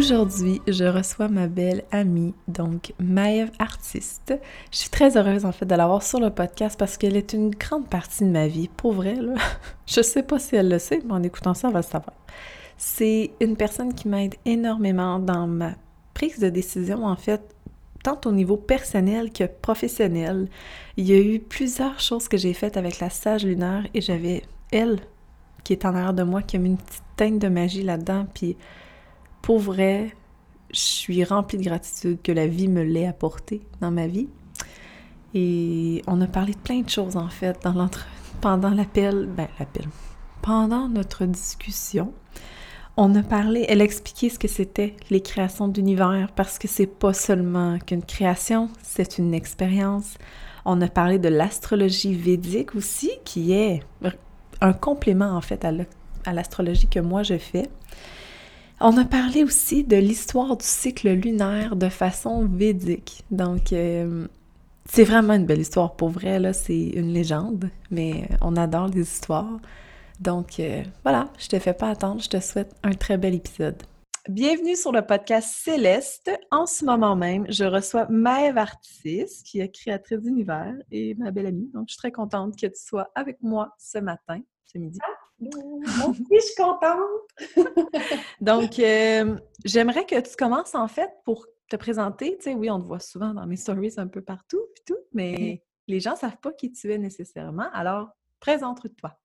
Aujourd'hui, 0.00 0.62
je 0.66 0.84
reçois 0.84 1.28
ma 1.28 1.46
belle 1.46 1.84
amie, 1.90 2.32
donc 2.48 2.94
Maëve 2.98 3.50
Artiste. 3.58 4.32
Je 4.72 4.78
suis 4.78 4.88
très 4.88 5.18
heureuse 5.18 5.44
en 5.44 5.52
fait 5.52 5.66
de 5.66 5.74
l'avoir 5.74 6.02
sur 6.02 6.18
le 6.18 6.30
podcast 6.30 6.78
parce 6.78 6.96
qu'elle 6.96 7.18
est 7.18 7.34
une 7.34 7.50
grande 7.50 7.86
partie 7.86 8.24
de 8.24 8.30
ma 8.30 8.48
vie. 8.48 8.68
Pour 8.68 8.94
vrai, 8.94 9.18
je 9.86 10.00
sais 10.00 10.22
pas 10.22 10.38
si 10.38 10.56
elle 10.56 10.70
le 10.70 10.78
sait, 10.78 11.02
mais 11.04 11.12
en 11.12 11.22
écoutant 11.22 11.52
ça, 11.52 11.68
elle 11.68 11.74
va 11.74 11.80
le 11.80 11.84
savoir. 11.84 12.16
C'est 12.78 13.32
une 13.42 13.58
personne 13.58 13.92
qui 13.92 14.08
m'aide 14.08 14.36
énormément 14.46 15.18
dans 15.18 15.46
ma 15.46 15.72
prise 16.14 16.38
de 16.38 16.48
décision, 16.48 17.04
en 17.04 17.16
fait, 17.16 17.54
tant 18.02 18.18
au 18.24 18.32
niveau 18.32 18.56
personnel 18.56 19.30
que 19.30 19.44
professionnel. 19.44 20.48
Il 20.96 21.06
y 21.10 21.12
a 21.12 21.20
eu 21.20 21.40
plusieurs 21.40 22.00
choses 22.00 22.26
que 22.26 22.38
j'ai 22.38 22.54
faites 22.54 22.78
avec 22.78 23.00
la 23.00 23.10
sage 23.10 23.44
lunaire 23.44 23.86
et 23.92 24.00
j'avais 24.00 24.44
elle 24.72 24.98
qui 25.62 25.74
est 25.74 25.84
en 25.84 25.94
arrière 25.94 26.14
de 26.14 26.22
moi 26.22 26.40
qui 26.40 26.56
a 26.56 26.58
mis 26.58 26.70
une 26.70 26.78
petite 26.78 27.02
teinte 27.16 27.38
de 27.38 27.48
magie 27.48 27.82
là-dedans, 27.82 28.26
puis 28.32 28.56
pour 29.42 29.58
vrai, 29.58 30.14
je 30.72 30.80
suis 30.80 31.24
remplie 31.24 31.58
de 31.58 31.64
gratitude 31.64 32.18
que 32.22 32.32
la 32.32 32.46
vie 32.46 32.68
me 32.68 32.82
l'ait 32.82 33.06
apporté 33.06 33.62
dans 33.80 33.90
ma 33.90 34.06
vie. 34.06 34.28
Et 35.34 36.02
on 36.06 36.20
a 36.20 36.26
parlé 36.26 36.52
de 36.54 36.58
plein 36.58 36.80
de 36.80 36.88
choses 36.88 37.16
en 37.16 37.28
fait 37.28 37.58
dans 37.62 37.88
pendant 38.40 38.70
l'appel, 38.70 39.28
ben 39.36 39.48
l'appel, 39.58 39.86
pendant 40.42 40.88
notre 40.88 41.26
discussion. 41.26 42.12
On 42.96 43.14
a 43.14 43.22
parlé, 43.22 43.64
elle 43.68 43.80
a 43.80 43.84
expliqué 43.84 44.28
ce 44.28 44.38
que 44.38 44.48
c'était 44.48 44.96
les 45.10 45.20
créations 45.20 45.68
d'univers 45.68 46.30
parce 46.34 46.58
que 46.58 46.68
c'est 46.68 46.86
pas 46.86 47.12
seulement 47.12 47.78
qu'une 47.78 48.02
création, 48.02 48.68
c'est 48.82 49.18
une 49.18 49.32
expérience. 49.32 50.16
On 50.64 50.80
a 50.82 50.88
parlé 50.88 51.18
de 51.18 51.28
l'astrologie 51.28 52.14
védique 52.14 52.74
aussi, 52.74 53.10
qui 53.24 53.52
est 53.52 53.82
un 54.60 54.72
complément 54.72 55.30
en 55.36 55.40
fait 55.40 55.64
à 55.64 56.32
l'astrologie 56.32 56.88
que 56.88 57.00
moi 57.00 57.22
je 57.22 57.38
fais. 57.38 57.70
On 58.82 58.96
a 58.96 59.04
parlé 59.04 59.44
aussi 59.44 59.84
de 59.84 59.96
l'histoire 59.96 60.56
du 60.56 60.64
cycle 60.64 61.10
lunaire 61.10 61.76
de 61.76 61.90
façon 61.90 62.46
védique. 62.46 63.24
Donc, 63.30 63.74
euh, 63.74 64.26
c'est 64.86 65.04
vraiment 65.04 65.34
une 65.34 65.44
belle 65.44 65.60
histoire 65.60 65.96
pour 65.96 66.08
vrai, 66.08 66.38
là. 66.38 66.54
C'est 66.54 66.86
une 66.86 67.12
légende, 67.12 67.68
mais 67.90 68.26
on 68.40 68.56
adore 68.56 68.88
les 68.88 69.02
histoires. 69.02 69.60
Donc, 70.18 70.58
euh, 70.60 70.82
voilà, 71.02 71.28
je 71.38 71.48
te 71.48 71.58
fais 71.58 71.74
pas 71.74 71.90
attendre. 71.90 72.22
Je 72.22 72.30
te 72.30 72.40
souhaite 72.40 72.74
un 72.82 72.92
très 72.92 73.18
bel 73.18 73.34
épisode. 73.34 73.82
Bienvenue 74.30 74.76
sur 74.76 74.92
le 74.92 75.02
podcast 75.02 75.50
Céleste. 75.62 76.30
En 76.50 76.64
ce 76.64 76.86
moment 76.86 77.16
même, 77.16 77.44
je 77.50 77.64
reçois 77.64 78.06
Maëve 78.08 78.56
Artis, 78.56 79.42
qui 79.44 79.60
est 79.60 79.70
créatrice 79.70 80.20
d'univers 80.20 80.74
et 80.90 81.14
ma 81.16 81.30
belle 81.32 81.48
amie. 81.48 81.70
Donc, 81.74 81.88
je 81.88 81.92
suis 81.92 81.98
très 81.98 82.12
contente 82.12 82.58
que 82.58 82.66
tu 82.66 82.80
sois 82.82 83.10
avec 83.14 83.42
moi 83.42 83.74
ce 83.78 83.98
matin, 83.98 84.40
ce 84.64 84.78
midi. 84.78 84.98
Moi 85.40 86.08
aussi, 86.08 86.24
je 86.30 86.40
suis 86.40 86.54
contente. 86.54 87.00
Donc, 88.40 88.78
euh, 88.78 89.38
j'aimerais 89.64 90.04
que 90.04 90.20
tu 90.20 90.36
commences 90.36 90.74
en 90.74 90.88
fait 90.88 91.10
pour 91.24 91.46
te 91.68 91.76
présenter. 91.76 92.36
Tu 92.36 92.44
sais, 92.44 92.54
oui, 92.54 92.70
on 92.70 92.80
te 92.80 92.86
voit 92.86 93.00
souvent 93.00 93.32
dans 93.32 93.46
mes 93.46 93.56
stories 93.56 93.94
un 93.96 94.08
peu 94.08 94.22
partout, 94.22 94.60
tout, 94.86 94.98
mais 95.12 95.62
les 95.86 96.00
gens 96.00 96.12
ne 96.12 96.16
savent 96.16 96.38
pas 96.38 96.52
qui 96.52 96.72
tu 96.72 96.92
es 96.92 96.98
nécessairement. 96.98 97.70
Alors, 97.72 98.10
présente-toi. 98.38 99.18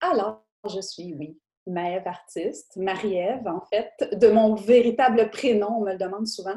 Alors, 0.00 0.44
je 0.68 0.80
suis, 0.80 1.14
oui, 1.14 1.38
Maëve 1.66 2.06
Artiste, 2.06 2.76
Marie-Ève, 2.76 3.46
en 3.46 3.60
fait, 3.62 3.92
de 4.12 4.28
mon 4.28 4.54
véritable 4.54 5.30
prénom, 5.30 5.78
on 5.78 5.84
me 5.84 5.92
le 5.92 5.98
demande 5.98 6.26
souvent. 6.26 6.56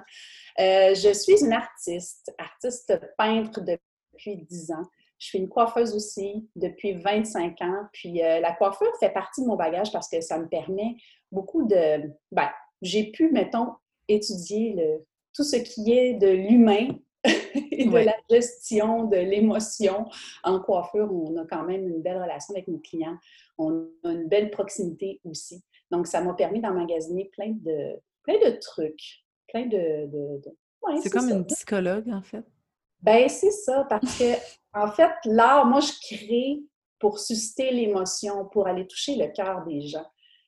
Euh, 0.60 0.94
je 0.96 1.14
suis 1.14 1.44
une 1.44 1.54
artiste, 1.54 2.34
artiste 2.38 3.00
peintre 3.18 3.62
depuis 3.62 4.38
10 4.38 4.72
ans. 4.72 4.84
Je 5.20 5.28
suis 5.28 5.40
une 5.40 5.50
coiffeuse 5.50 5.96
aussi 5.96 6.48
depuis 6.56 6.94
25 6.94 7.62
ans. 7.62 7.88
Puis 7.94 8.24
euh, 8.24 8.40
la 8.40 8.54
coiffure 8.54 8.92
fait 9.00 9.10
partie 9.10 9.42
de 9.42 9.48
mon 9.48 9.56
bagage 9.56 9.92
parce 9.92 10.10
que 10.10 10.22
ça 10.22 10.38
me 10.38 10.48
permet 10.48 10.96
beaucoup 11.32 11.66
de... 11.66 12.12
Ben, 12.32 12.50
j'ai 12.82 13.12
pu, 13.12 13.32
mettons, 13.32 13.74
étudier 14.08 14.74
le, 14.74 15.06
tout 15.34 15.44
ce 15.44 15.58
qui 15.58 15.92
est 15.94 16.14
de 16.14 16.28
l'humain 16.28 16.90
et 17.72 17.86
de 17.86 17.98
la 17.98 18.16
gestion 18.30 19.06
de 19.06 19.18
l'émotion 19.18 20.06
en 20.44 20.60
coiffure. 20.60 21.12
On 21.12 21.36
a 21.38 21.46
quand 21.46 21.64
même 21.64 21.88
une 21.88 22.02
belle 22.02 22.22
relation 22.22 22.54
avec 22.54 22.68
nos 22.68 22.80
clients. 22.80 23.18
On 23.58 23.88
a 24.04 24.12
une 24.12 24.28
belle 24.28 24.52
proximité 24.52 25.20
aussi. 25.24 25.64
Donc, 25.92 26.08
ça 26.08 26.22
m'a 26.22 26.34
permis 26.34 26.62
d'emmagasiner 26.62 27.26
plein 27.34 27.52
de, 27.52 28.00
plein 28.24 28.38
de 28.40 28.58
trucs, 28.60 29.24
plein 29.48 29.66
de... 29.66 30.10
c'est 31.02 31.10
comme 31.10 31.30
une 31.30 31.46
psychologue, 31.46 32.10
en 32.10 32.22
fait. 32.22 32.44
Ben 33.02 33.30
c'est 33.30 33.52
ça, 33.52 33.86
parce 33.90 34.18
que 34.18 34.34
en 34.84 34.92
fait, 34.92 35.12
l'art, 35.26 35.66
moi, 35.66 35.80
je 35.80 35.92
crée 36.02 36.60
pour 37.00 37.20
susciter 37.20 37.72
l'émotion, 37.72 38.46
pour 38.46 38.68
aller 38.68 38.88
toucher 38.88 39.16
le 39.16 39.28
cœur 39.28 39.64
des 39.66 39.82
gens. 39.82 40.06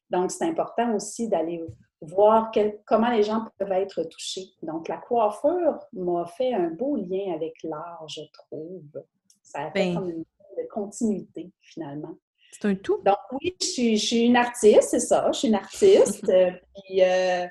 Donc, 0.09 0.31
c'est 0.31 0.45
important 0.45 0.95
aussi 0.95 1.27
d'aller 1.27 1.63
voir 2.01 2.51
comment 2.85 3.09
les 3.09 3.23
gens 3.23 3.45
peuvent 3.57 3.71
être 3.71 4.03
touchés. 4.03 4.47
Donc, 4.63 4.87
la 4.87 4.97
coiffure 4.97 5.79
m'a 5.93 6.25
fait 6.25 6.53
un 6.53 6.69
beau 6.69 6.95
lien 6.95 7.33
avec 7.33 7.53
l'art, 7.63 8.05
je 8.07 8.21
trouve. 8.33 9.03
Ça 9.43 9.65
a 9.65 9.71
fait 9.71 9.93
ben 9.93 9.95
comme 9.95 10.09
une 10.09 10.25
continuité, 10.69 11.51
finalement. 11.61 12.15
C'est 12.51 12.67
un 12.67 12.75
tout? 12.75 13.01
Donc 13.05 13.17
oui, 13.33 13.55
je 13.61 13.95
suis, 13.95 14.21
une 14.25 14.35
artiste, 14.35 14.89
c'est 14.89 14.99
ça, 14.99 15.29
je 15.31 15.39
suis 15.39 15.47
une 15.47 15.55
artiste. 15.55 16.29
Euh, 16.39 16.51
puis 16.85 17.01
euh, 17.03 17.45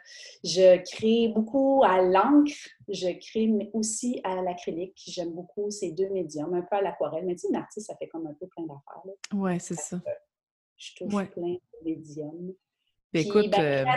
je 0.44 0.82
crée 0.90 1.28
beaucoup 1.34 1.82
à 1.84 2.00
l'encre, 2.00 2.54
je 2.88 3.08
crée 3.18 3.50
aussi 3.72 4.20
à 4.24 4.40
l'acrylique. 4.40 4.98
J'aime 5.06 5.32
beaucoup 5.32 5.70
ces 5.70 5.90
deux 5.92 6.08
médiums, 6.08 6.54
un 6.54 6.62
peu 6.62 6.76
à 6.76 6.80
l'aquarelle. 6.80 7.24
Mais 7.26 7.34
tu 7.34 7.40
sais, 7.40 7.48
une 7.48 7.56
artiste, 7.56 7.88
ça 7.88 7.96
fait 7.96 8.08
comme 8.08 8.26
un 8.26 8.34
peu 8.34 8.46
plein 8.46 8.64
d'affaires. 8.64 9.02
Oui, 9.34 9.60
c'est 9.60 9.78
ça. 9.78 10.00
Je 10.76 10.94
touche 10.94 11.26
plein 11.30 11.54
de 11.54 11.60
médiums. 11.84 12.54
Puis, 13.12 13.22
écoute, 13.22 13.50
ben, 13.50 13.86
euh... 13.86 13.92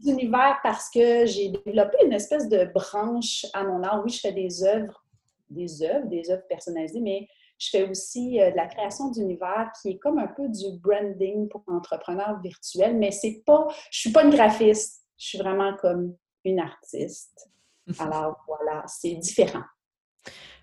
d'univers 0.00 0.58
parce 0.62 0.90
que 0.90 1.24
j'ai 1.26 1.48
développé 1.48 1.96
une 2.04 2.12
espèce 2.12 2.48
de 2.48 2.64
branche 2.72 3.46
à 3.52 3.64
mon 3.64 3.82
art. 3.82 4.02
Oui, 4.04 4.10
je 4.10 4.20
fais 4.20 4.32
des 4.32 4.64
œuvres, 4.64 5.04
des 5.50 5.82
œuvres, 5.82 6.06
des 6.06 6.30
œuvres 6.30 6.46
personnalisées, 6.48 7.00
mais 7.00 7.28
je 7.58 7.70
fais 7.70 7.88
aussi 7.88 8.40
euh, 8.40 8.50
de 8.50 8.56
la 8.56 8.66
création 8.66 9.10
d'univers 9.10 9.70
qui 9.80 9.90
est 9.90 9.98
comme 9.98 10.18
un 10.18 10.26
peu 10.26 10.48
du 10.48 10.78
branding 10.80 11.48
pour 11.48 11.64
entrepreneurs 11.66 12.40
virtuels, 12.40 12.96
mais 12.96 13.10
c'est 13.10 13.42
pas, 13.46 13.66
je 13.90 14.00
suis 14.00 14.12
pas 14.12 14.24
une 14.24 14.30
graphiste, 14.30 15.04
je 15.18 15.26
suis 15.26 15.38
vraiment 15.38 15.74
comme 15.76 16.16
une 16.44 16.60
artiste. 16.60 17.48
Alors 17.98 18.44
voilà, 18.46 18.84
c'est 18.86 19.14
différent. 19.14 19.64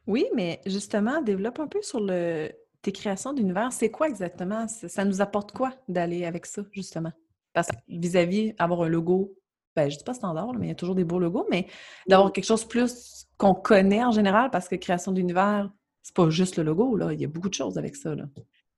Oui, 0.06 0.28
mais 0.34 0.62
justement, 0.66 1.22
développe 1.22 1.60
un 1.60 1.68
peu 1.68 1.82
sur 1.82 2.00
le, 2.02 2.52
tes 2.82 2.92
créations 2.92 3.34
d'univers. 3.34 3.72
C'est 3.72 3.90
quoi 3.90 4.08
exactement? 4.08 4.68
Ça 4.68 5.06
nous 5.06 5.22
apporte 5.22 5.54
quoi 5.54 5.74
d'aller 5.88 6.26
avec 6.26 6.46
ça, 6.46 6.62
justement? 6.72 7.12
Parce 7.54 7.68
que 7.68 7.76
vis-à-vis 7.88 8.54
avoir 8.60 8.82
un 8.82 8.90
logo, 8.90 9.34
ben, 9.76 9.90
je 9.90 9.98
dis 9.98 10.04
pas 10.04 10.14
standard, 10.14 10.54
mais 10.54 10.68
il 10.68 10.70
y 10.70 10.74
a 10.74 10.76
toujours 10.76 10.96
des 10.96 11.06
beaux 11.06 11.20
logos, 11.20 11.48
mais 11.50 11.68
d'avoir 12.08 12.32
quelque 12.32 12.46
chose 12.46 12.66
plus 12.66 13.26
qu'on 13.38 13.56
connaît 13.56 14.04
en 14.04 14.12
général, 14.12 14.52
parce 14.52 14.68
que 14.68 14.76
création 14.76 15.12
d'univers, 15.12 15.72
c'est 16.04 16.16
pas 16.16 16.30
juste 16.30 16.58
le 16.58 16.64
logo, 16.64 16.96
là. 16.96 17.14
Il 17.14 17.22
y 17.22 17.26
a 17.26 17.28
beaucoup 17.28 17.50
de 17.50 17.54
choses 17.54 17.78
avec 17.78 17.96
ça, 17.96 18.14
là. 18.14 18.26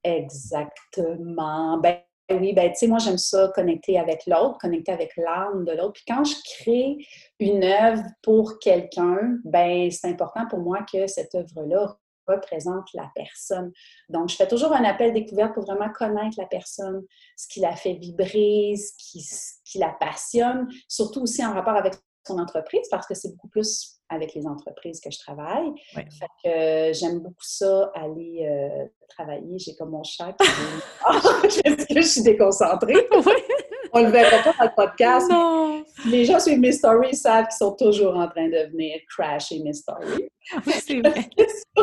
Exactement. 0.04 1.80
Ben 1.80 2.00
oui, 2.32 2.54
ben 2.54 2.70
tu 2.72 2.78
sais, 2.78 2.88
moi, 2.88 3.00
j'aime 3.00 3.18
ça 3.18 3.52
connecter 3.54 4.00
avec 4.00 4.26
l'autre, 4.28 4.58
connecter 4.60 4.92
avec 4.92 5.16
l'âme 5.18 5.66
de 5.66 5.72
l'autre. 5.72 5.94
Puis 5.94 6.04
quand 6.08 6.24
je 6.24 6.36
crée 6.58 6.98
une 7.40 7.64
œuvre 7.64 8.04
pour 8.22 8.60
quelqu'un, 8.60 9.40
ben 9.44 9.92
c'est 9.92 10.08
important 10.08 10.48
pour 10.48 10.60
moi 10.60 10.86
que 10.92 11.08
cette 11.08 11.36
œuvre-là 11.36 11.98
représente 12.28 12.92
la 12.94 13.12
personne. 13.14 13.72
Donc, 14.10 14.30
je 14.30 14.36
fais 14.36 14.48
toujours 14.48 14.74
un 14.74 14.84
appel 14.84 15.14
découverte 15.14 15.54
pour 15.54 15.66
vraiment 15.66 15.92
connaître 15.92 16.36
la 16.40 16.48
personne, 16.48 17.04
ce 17.38 17.48
qui 17.48 17.60
la 17.60 17.76
fait 17.76 17.94
vibrer, 17.94 18.76
ce 18.76 18.92
qui, 18.98 19.22
ce 19.22 19.54
qui 19.64 19.78
la 19.78 19.96
passionne, 20.00 20.68
surtout 20.88 21.22
aussi 21.22 21.46
en 21.46 21.54
rapport 21.54 21.76
avec 21.76 21.94
son 22.28 22.40
entreprise, 22.40 22.88
parce 22.90 23.08
que 23.08 23.14
c'est 23.14 23.32
beaucoup 23.32 23.48
plus 23.48 24.00
avec 24.10 24.34
les 24.34 24.46
entreprises 24.46 25.00
que 25.00 25.10
je 25.12 25.20
travaille. 25.20 25.72
Fait 25.94 26.06
que 26.06 26.50
euh, 26.50 26.94
j'aime 26.94 27.20
beaucoup 27.20 27.36
ça, 27.42 27.92
aller 27.96 28.48
euh, 28.48 28.86
travailler. 29.10 29.58
J'ai 29.58 29.76
comme 29.76 29.92
mon 29.92 30.04
chat 30.04 30.34
qui 30.40 30.48
Est-ce 31.66 31.86
que 31.94 32.02
je 32.02 32.08
suis 32.08 32.24
déconcentrée? 32.24 33.08
On 33.94 34.04
le 34.04 34.10
verra 34.10 34.44
pas 34.44 34.54
dans 34.58 34.66
le 34.66 34.76
podcast. 34.76 35.30
Non. 35.32 35.84
Les 36.08 36.26
gens 36.26 36.40
suivent 36.40 36.60
mes 36.60 36.74
stories 36.74 37.16
savent 37.16 37.48
qu'ils 37.48 37.58
sont 37.58 37.76
toujours 37.76 38.16
en 38.16 38.28
train 38.28 38.50
de 38.50 38.70
venir 38.72 39.00
crasher 39.10 39.60
mes 39.60 39.74
stories. 39.74 40.28
c'est 40.66 41.00
vrai. 41.00 41.30
Ah, 41.78 41.82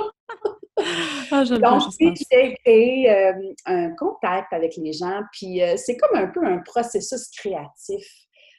Ah, 1.31 1.45
je 1.45 1.55
le 1.55 1.61
Donc, 1.61 1.83
veux, 2.01 2.15
je 2.15 2.25
j'ai 2.31 2.55
créé 2.57 3.11
euh, 3.11 3.33
un 3.67 3.91
contact 3.95 4.53
avec 4.53 4.77
les 4.77 4.93
gens, 4.93 5.23
puis 5.33 5.63
euh, 5.63 5.77
c'est 5.77 5.97
comme 5.97 6.19
un 6.19 6.27
peu 6.29 6.45
un 6.45 6.59
processus 6.59 7.29
créatif. 7.31 8.05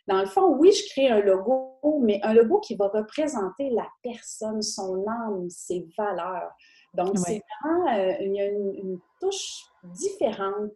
Dans 0.08 0.20
le 0.20 0.26
fond, 0.26 0.56
oui, 0.58 0.72
je 0.72 0.90
crée 0.92 1.08
un 1.10 1.22
logo, 1.22 1.80
mais 2.02 2.20
un 2.24 2.34
logo 2.34 2.60
qui 2.60 2.76
va 2.76 2.90
représenter 2.90 3.70
la 3.70 3.88
personne, 4.02 4.62
son 4.62 5.06
âme, 5.08 5.50
ses 5.50 5.88
valeurs. 5.98 6.52
Donc, 6.94 7.18
c'est 7.18 7.42
vraiment, 7.62 7.98
euh, 7.98 8.14
il 8.20 8.34
y 8.34 8.42
a 8.42 8.48
une, 8.48 9.00
touche 9.20 9.64
différente 9.84 10.72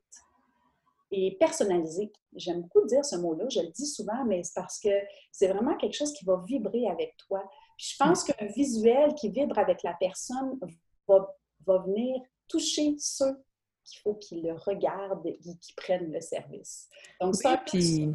et 1.11 1.35
personnalisée. 1.39 2.11
J'aime 2.35 2.61
beaucoup 2.61 2.85
dire 2.87 3.03
ce 3.03 3.17
mot-là, 3.17 3.45
je 3.49 3.59
le 3.59 3.67
dis 3.67 3.85
souvent, 3.85 4.23
mais 4.25 4.43
c'est 4.43 4.55
parce 4.55 4.79
que 4.79 4.89
c'est 5.31 5.47
vraiment 5.47 5.75
quelque 5.75 5.95
chose 5.95 6.13
qui 6.13 6.25
va 6.25 6.41
vibrer 6.45 6.87
avec 6.87 7.15
toi. 7.27 7.43
je 7.77 7.95
pense 7.99 8.23
qu'un 8.23 8.45
visuel 8.47 9.13
qui 9.15 9.29
vibre 9.29 9.57
avec 9.59 9.83
la 9.83 9.93
personne 9.99 10.57
va, 11.07 11.35
va 11.65 11.77
venir 11.79 12.21
toucher 12.47 12.95
ceux 12.97 13.43
qu'il 13.83 14.01
faut 14.01 14.15
qu'ils 14.15 14.43
le 14.43 14.53
regardent 14.53 15.25
et 15.25 15.37
qu'ils 15.37 15.75
prennent 15.75 16.11
le 16.11 16.21
service. 16.21 16.89
Donc, 17.21 17.35
ça, 17.35 17.61
puis... 17.65 18.13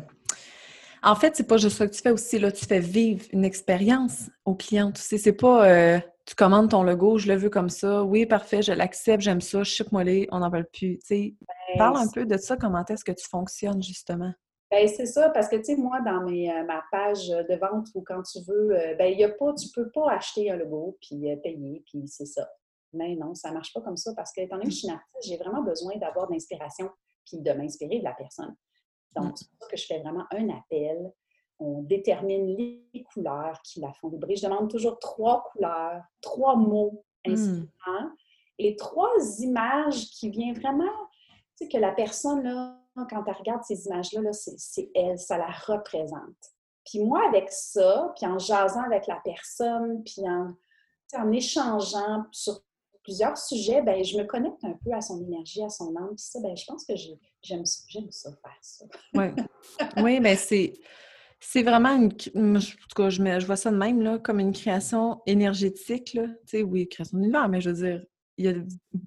En 1.04 1.16
fait, 1.16 1.34
c'est 1.34 1.46
pas 1.46 1.56
juste 1.56 1.78
ça 1.78 1.86
que 1.86 1.92
tu 1.92 2.00
fais 2.00 2.12
aussi, 2.12 2.38
là, 2.38 2.52
tu 2.52 2.64
fais 2.64 2.78
vivre 2.78 3.24
une 3.32 3.44
expérience 3.44 4.30
au 4.44 4.54
client. 4.54 4.92
Tu 4.92 5.02
sais, 5.02 5.18
c'est 5.18 5.32
pas 5.32 5.68
euh, 5.68 5.98
tu 6.26 6.36
commandes 6.36 6.70
ton 6.70 6.84
logo, 6.84 7.18
je 7.18 7.26
le 7.26 7.36
veux 7.36 7.50
comme 7.50 7.70
ça, 7.70 8.04
oui, 8.04 8.24
parfait, 8.24 8.62
je 8.62 8.72
l'accepte, 8.72 9.22
j'aime 9.22 9.40
ça, 9.40 9.64
ship-moi 9.64 10.04
les, 10.04 10.28
on 10.30 10.38
n'en 10.38 10.50
veut 10.50 10.62
plus. 10.62 10.98
Tu 10.98 11.06
sais, 11.06 11.34
ben, 11.40 11.78
parle 11.78 11.96
un 11.96 12.08
peu 12.08 12.24
de 12.24 12.36
ça, 12.36 12.56
comment 12.56 12.84
est-ce 12.88 13.04
que 13.04 13.12
tu 13.12 13.28
fonctionnes 13.28 13.82
justement? 13.82 14.32
Ben, 14.70 14.86
c'est 14.88 15.06
ça, 15.06 15.28
parce 15.30 15.48
que, 15.48 15.56
tu 15.56 15.64
sais, 15.64 15.76
moi, 15.76 16.00
dans 16.00 16.22
mes, 16.22 16.50
euh, 16.50 16.64
ma 16.64 16.82
page 16.92 17.28
de 17.28 17.56
vente 17.56 17.88
ou 17.94 18.02
quand 18.06 18.22
tu 18.22 18.38
veux, 18.46 18.70
euh, 18.70 18.94
ben, 18.94 19.12
y 19.12 19.24
a 19.24 19.28
pas, 19.28 19.52
tu 19.54 19.68
peux 19.74 19.90
pas 19.90 20.12
acheter 20.12 20.50
un 20.52 20.56
logo 20.56 20.96
puis 21.00 21.26
payer, 21.42 21.82
puis 21.84 22.04
c'est 22.06 22.26
ça. 22.26 22.48
Mais 22.92 23.16
non, 23.16 23.34
ça 23.34 23.50
marche 23.50 23.72
pas 23.72 23.80
comme 23.80 23.96
ça 23.96 24.12
parce 24.14 24.32
que, 24.32 24.42
étant 24.42 24.56
donné 24.56 24.68
que 24.68 24.74
je 24.74 24.78
suis 24.78 24.88
une 24.88 24.94
artiste, 24.94 25.28
j'ai 25.28 25.36
vraiment 25.36 25.62
besoin 25.62 25.96
d'avoir 25.96 26.28
de 26.28 26.32
l'inspiration 26.32 26.88
puis 27.26 27.40
de 27.40 27.52
m'inspirer 27.52 27.98
de 27.98 28.04
la 28.04 28.12
personne. 28.12 28.54
Donc, 29.16 29.36
c'est 29.36 29.48
pour 29.48 29.58
ça 29.60 29.68
que 29.68 29.76
je 29.76 29.86
fais 29.86 30.00
vraiment 30.00 30.24
un 30.30 30.48
appel. 30.50 31.12
On 31.58 31.82
détermine 31.82 32.56
les 32.56 33.04
couleurs 33.12 33.60
qui 33.62 33.80
la 33.80 33.92
font 33.92 34.08
vibrer. 34.08 34.36
Je 34.36 34.46
demande 34.46 34.70
toujours 34.70 34.98
trois 34.98 35.44
couleurs, 35.52 36.02
trois 36.20 36.56
mots 36.56 37.04
inspirants 37.26 38.10
et 38.58 38.76
trois 38.76 39.12
images 39.38 40.10
qui 40.10 40.30
viennent 40.30 40.58
vraiment, 40.58 40.90
tu 41.56 41.64
sais, 41.64 41.68
que 41.68 41.78
la 41.78 41.92
personne, 41.92 42.42
là, 42.42 42.78
quand 42.94 43.24
elle 43.26 43.34
regarde 43.34 43.62
ces 43.62 43.86
images-là, 43.86 44.20
-là, 44.20 44.32
c'est 44.32 44.90
elle, 44.94 45.18
ça 45.18 45.38
la 45.38 45.50
représente. 45.50 46.52
Puis 46.84 47.04
moi, 47.04 47.26
avec 47.28 47.50
ça, 47.50 48.12
puis 48.16 48.26
en 48.26 48.38
jasant 48.38 48.82
avec 48.82 49.06
la 49.06 49.20
personne, 49.24 50.02
puis 50.04 50.22
en, 50.28 50.52
en 51.16 51.32
échangeant 51.32 52.24
sur 52.32 52.60
plusieurs 53.02 53.36
sujets, 53.36 53.82
ben, 53.82 54.02
je 54.04 54.16
me 54.16 54.24
connecte 54.24 54.64
un 54.64 54.78
peu 54.84 54.92
à 54.92 55.00
son 55.00 55.22
énergie, 55.22 55.62
à 55.62 55.68
son 55.68 55.94
âme. 55.96 56.14
Puis 56.16 56.24
ça, 56.24 56.40
ben, 56.40 56.56
je 56.56 56.64
pense 56.66 56.84
que 56.84 56.94
j'aime 57.42 57.64
ça 57.64 58.30
faire 58.30 58.58
ça. 58.60 58.84
oui, 59.14 59.26
oui 60.02 60.20
mais 60.20 60.36
c'est. 60.36 60.74
C'est 61.44 61.64
vraiment 61.64 61.88
une. 61.88 62.56
En 62.56 62.60
tout 62.60 62.94
cas, 62.94 63.10
je, 63.10 63.16
je 63.20 63.46
vois 63.46 63.56
ça 63.56 63.72
de 63.72 63.76
même, 63.76 64.00
là, 64.00 64.20
comme 64.20 64.38
une 64.38 64.52
création 64.52 65.20
énergétique. 65.26 66.14
Là. 66.14 66.28
Tu 66.46 66.58
sais, 66.58 66.62
oui, 66.62 66.88
création 66.88 67.18
d'univers, 67.18 67.48
mais 67.48 67.60
je 67.60 67.70
veux 67.70 67.76
dire, 67.84 68.04
il 68.38 68.44
y 68.44 68.48
a 68.48 68.54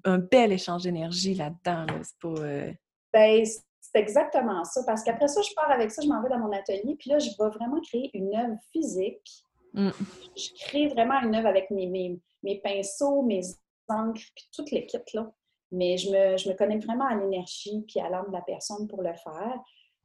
un 0.04 0.18
bel 0.18 0.52
échange 0.52 0.82
d'énergie 0.82 1.34
là-dedans. 1.34 1.86
C'est 2.02 2.18
pas. 2.20 2.42
Euh, 2.42 2.72
ben, 3.10 3.42
c'est 3.80 4.00
exactement 4.00 4.64
ça. 4.64 4.82
Parce 4.86 5.02
qu'après 5.02 5.28
ça, 5.28 5.40
je 5.40 5.54
pars 5.54 5.70
avec 5.70 5.90
ça, 5.90 6.02
je 6.02 6.08
m'en 6.08 6.22
vais 6.22 6.28
dans 6.28 6.38
mon 6.38 6.52
atelier, 6.52 6.96
puis 6.98 7.10
là, 7.10 7.18
je 7.18 7.30
vais 7.30 7.50
vraiment 7.50 7.80
créer 7.80 8.10
une 8.14 8.34
œuvre 8.34 8.58
physique. 8.72 9.44
Mm. 9.72 9.90
Je 10.36 10.66
crée 10.66 10.88
vraiment 10.88 11.20
une 11.22 11.34
œuvre 11.34 11.48
avec 11.48 11.70
mes, 11.70 11.86
mes, 11.86 12.18
mes 12.42 12.60
pinceaux, 12.60 13.22
mes 13.22 13.42
encre, 13.88 14.22
puis 14.34 14.48
toute 14.52 14.70
l'équipe, 14.70 15.08
là. 15.14 15.32
Mais 15.72 15.96
je 15.96 16.10
me, 16.10 16.36
je 16.36 16.48
me 16.48 16.54
connecte 16.54 16.84
vraiment 16.84 17.06
à 17.06 17.16
l'énergie 17.16 17.84
puis 17.88 18.00
à 18.00 18.08
l'âme 18.08 18.28
de 18.28 18.32
la 18.32 18.42
personne 18.42 18.86
pour 18.86 19.02
le 19.02 19.14
faire. 19.14 19.58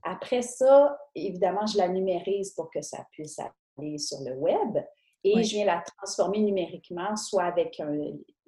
Après 0.03 0.41
ça, 0.41 0.97
évidemment, 1.13 1.65
je 1.67 1.77
la 1.77 1.87
numérise 1.87 2.53
pour 2.53 2.71
que 2.71 2.81
ça 2.81 3.05
puisse 3.11 3.37
aller 3.77 3.97
sur 3.99 4.19
le 4.21 4.33
web 4.33 4.77
et 5.23 5.43
je 5.43 5.55
viens 5.55 5.65
la 5.65 5.83
transformer 5.97 6.39
numériquement, 6.39 7.15
soit 7.15 7.43
avec 7.43 7.79
un. 7.79 7.95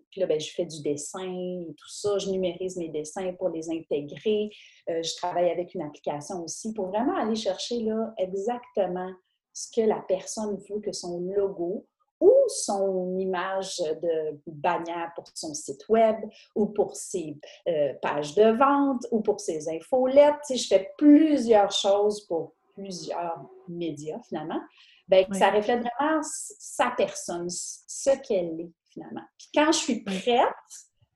Puis 0.10 0.22
là, 0.22 0.28
ben, 0.28 0.40
je 0.40 0.52
fais 0.52 0.66
du 0.66 0.82
dessin 0.82 1.24
et 1.24 1.74
tout 1.76 1.90
ça. 1.90 2.18
Je 2.20 2.30
numérise 2.30 2.78
mes 2.78 2.90
dessins 2.90 3.34
pour 3.34 3.50
les 3.50 3.70
intégrer. 3.70 4.50
Euh, 4.90 5.02
je 5.02 5.16
travaille 5.16 5.50
avec 5.50 5.74
une 5.74 5.82
application 5.82 6.44
aussi 6.44 6.74
pour 6.74 6.88
vraiment 6.88 7.16
aller 7.16 7.36
chercher 7.36 7.80
là, 7.80 8.14
exactement 8.18 9.12
ce 9.54 9.70
que 9.76 9.86
la 9.86 10.04
personne 10.08 10.58
veut 10.70 10.80
que 10.82 10.92
son 10.92 11.20
logo 11.20 11.88
ou 12.24 12.34
son 12.48 13.18
image 13.18 13.80
de 13.80 14.40
bannière 14.48 15.12
pour 15.14 15.26
son 15.34 15.54
site 15.54 15.88
web 15.90 16.16
ou 16.56 16.68
pour 16.68 16.96
ses 16.96 17.38
euh, 17.68 17.94
pages 18.02 18.34
de 18.36 18.50
vente 18.58 19.06
ou 19.12 19.22
pour 19.22 19.42
ses 19.42 19.68
infolettes. 19.70 20.36
Tu 20.48 20.56
je 20.56 20.68
fais 20.68 20.92
plusieurs 20.98 21.72
choses 21.72 22.26
pour 22.28 22.54
plusieurs 22.76 23.42
médias 23.68 24.20
finalement. 24.22 24.62
Bien, 25.10 25.26
Ça 25.34 25.52
reflète 25.52 25.82
vraiment 25.82 26.22
sa 26.24 26.94
personne, 26.96 27.50
ce 27.50 28.12
qu'elle 28.26 28.62
est 28.62 28.72
finalement. 28.90 29.24
Puis 29.38 29.50
quand 29.54 29.72
je 29.74 29.78
suis 29.80 30.02
prête, 30.02 30.48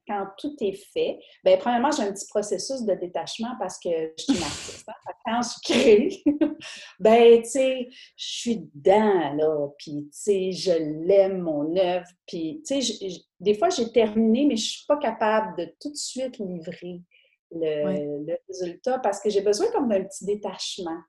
quand 0.08 0.26
tout 0.38 0.56
est 0.62 0.80
fait, 0.94 1.20
bien, 1.44 1.58
premièrement, 1.58 1.92
j'ai 1.92 2.04
un 2.04 2.12
petit 2.12 2.28
processus 2.28 2.84
de 2.84 2.94
détachement 2.94 3.54
parce 3.60 3.80
que 3.80 3.90
je 4.18 4.24
suis 4.24 4.34
une 4.34 4.44
artiste. 4.44 4.88
Hein. 4.88 5.12
Quand 5.26 5.42
je 5.42 5.74
crée, 5.74 6.24
ben, 7.00 7.42
tu 7.42 7.50
sais, 7.50 7.88
je 8.16 8.26
suis 8.26 8.58
dedans, 8.74 9.34
là, 9.34 9.68
puis, 9.78 10.06
tu 10.06 10.10
sais, 10.12 10.52
je 10.52 10.72
l'aime, 11.06 11.40
mon 11.40 11.76
œuvre, 11.76 12.08
puis, 12.26 12.62
tu 12.66 12.82
sais, 12.82 13.08
des 13.40 13.54
fois, 13.56 13.70
j'ai 13.70 13.92
terminé, 13.92 14.46
mais 14.46 14.56
je 14.56 14.70
suis 14.70 14.86
pas 14.88 14.98
capable 14.98 15.58
de 15.58 15.66
tout 15.80 15.92
de 15.92 15.98
suite 15.98 16.38
livrer 16.40 17.02
le, 17.52 18.26
le 18.26 18.38
résultat 18.48 19.00
parce 19.00 19.20
que 19.22 19.30
j'ai 19.30 19.42
besoin 19.42 19.72
comme 19.72 19.90
d'un 19.90 20.04
petit 20.04 20.26
détachement. 20.26 21.00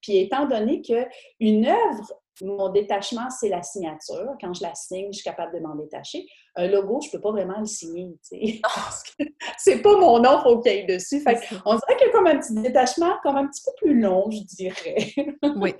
Puis 0.00 0.18
étant 0.18 0.46
donné 0.46 0.82
qu'une 0.82 1.66
œuvre, 1.66 2.12
mon 2.42 2.68
détachement, 2.70 3.30
c'est 3.30 3.48
la 3.48 3.62
signature. 3.62 4.34
Quand 4.40 4.52
je 4.54 4.62
la 4.62 4.74
signe, 4.74 5.08
je 5.12 5.18
suis 5.18 5.24
capable 5.24 5.54
de 5.54 5.60
m'en 5.60 5.74
détacher. 5.76 6.26
Un 6.56 6.66
logo, 6.68 7.00
je 7.00 7.08
ne 7.08 7.12
peux 7.12 7.20
pas 7.20 7.30
vraiment 7.30 7.60
le 7.60 7.66
signer, 7.66 8.16
parce 8.62 9.02
que 9.02 9.24
c'est 9.58 9.82
pas 9.82 9.96
mon 9.96 10.18
nom, 10.20 10.40
faut 10.42 10.60
qu'il 10.60 10.72
y 10.72 10.76
ait 10.78 10.84
dessus. 10.84 11.24
on 11.64 11.74
dirait 11.74 11.96
qu'il 11.96 12.06
y 12.06 12.10
a 12.10 12.12
comme 12.12 12.26
un 12.26 12.38
petit 12.38 12.54
détachement, 12.54 13.14
comme 13.22 13.36
un 13.36 13.46
petit 13.46 13.62
peu 13.64 13.72
plus 13.76 14.00
long, 14.00 14.30
je 14.30 14.40
dirais. 14.44 15.12
oui. 15.56 15.74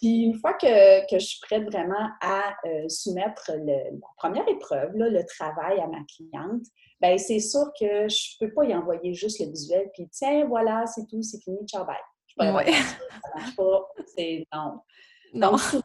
Puis 0.00 0.24
une 0.24 0.34
fois 0.34 0.54
que, 0.54 0.66
je 1.12 1.18
suis 1.18 1.40
prête 1.40 1.62
vraiment 1.70 2.08
à 2.20 2.54
euh, 2.66 2.88
soumettre 2.88 3.52
la 3.64 3.78
première 4.16 4.48
épreuve, 4.48 4.90
le 4.94 5.24
travail 5.24 5.78
à 5.78 5.86
ma 5.86 6.02
cliente, 6.04 6.64
ben 7.00 7.16
c'est 7.18 7.38
sûr 7.38 7.66
que 7.78 8.08
je 8.08 8.36
ne 8.40 8.46
peux 8.46 8.54
pas 8.54 8.64
y 8.64 8.74
envoyer 8.74 9.14
juste 9.14 9.38
le 9.38 9.46
visuel, 9.46 9.90
puis 9.94 10.08
tiens, 10.10 10.44
voilà, 10.46 10.86
c'est 10.86 11.06
tout, 11.06 11.22
c'est 11.22 11.40
fini, 11.40 11.58
ciao, 11.66 11.84
bye. 11.84 11.96
Je 12.26 12.34
peux 12.36 12.52
pas, 12.52 12.64
ça 12.64 13.28
marche 13.36 13.56
pas, 13.56 13.88
c'est 14.16 14.44
non. 14.52 14.80
Donc, 15.32 15.58
souvent, 15.60 15.82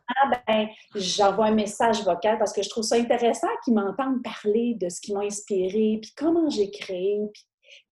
ben, 0.48 0.68
j'envoie 0.96 1.48
un 1.48 1.56
message 1.56 2.04
vocal 2.04 2.38
parce 2.38 2.54
que 2.54 2.62
je 2.62 2.70
trouve 2.70 2.84
ça 2.84 2.96
intéressant 2.96 3.48
qu'ils 3.64 3.76
m'entendent 3.76 4.24
parler 4.24 4.76
de 4.76 4.90
ce 4.90 5.00
qui 5.00 5.14
m'a 5.14 5.22
inspiré, 5.22 6.00
puis 6.02 6.12
comment 6.16 6.50
j'ai 6.50 6.70
créé, 6.70 7.20
puis 7.34 7.44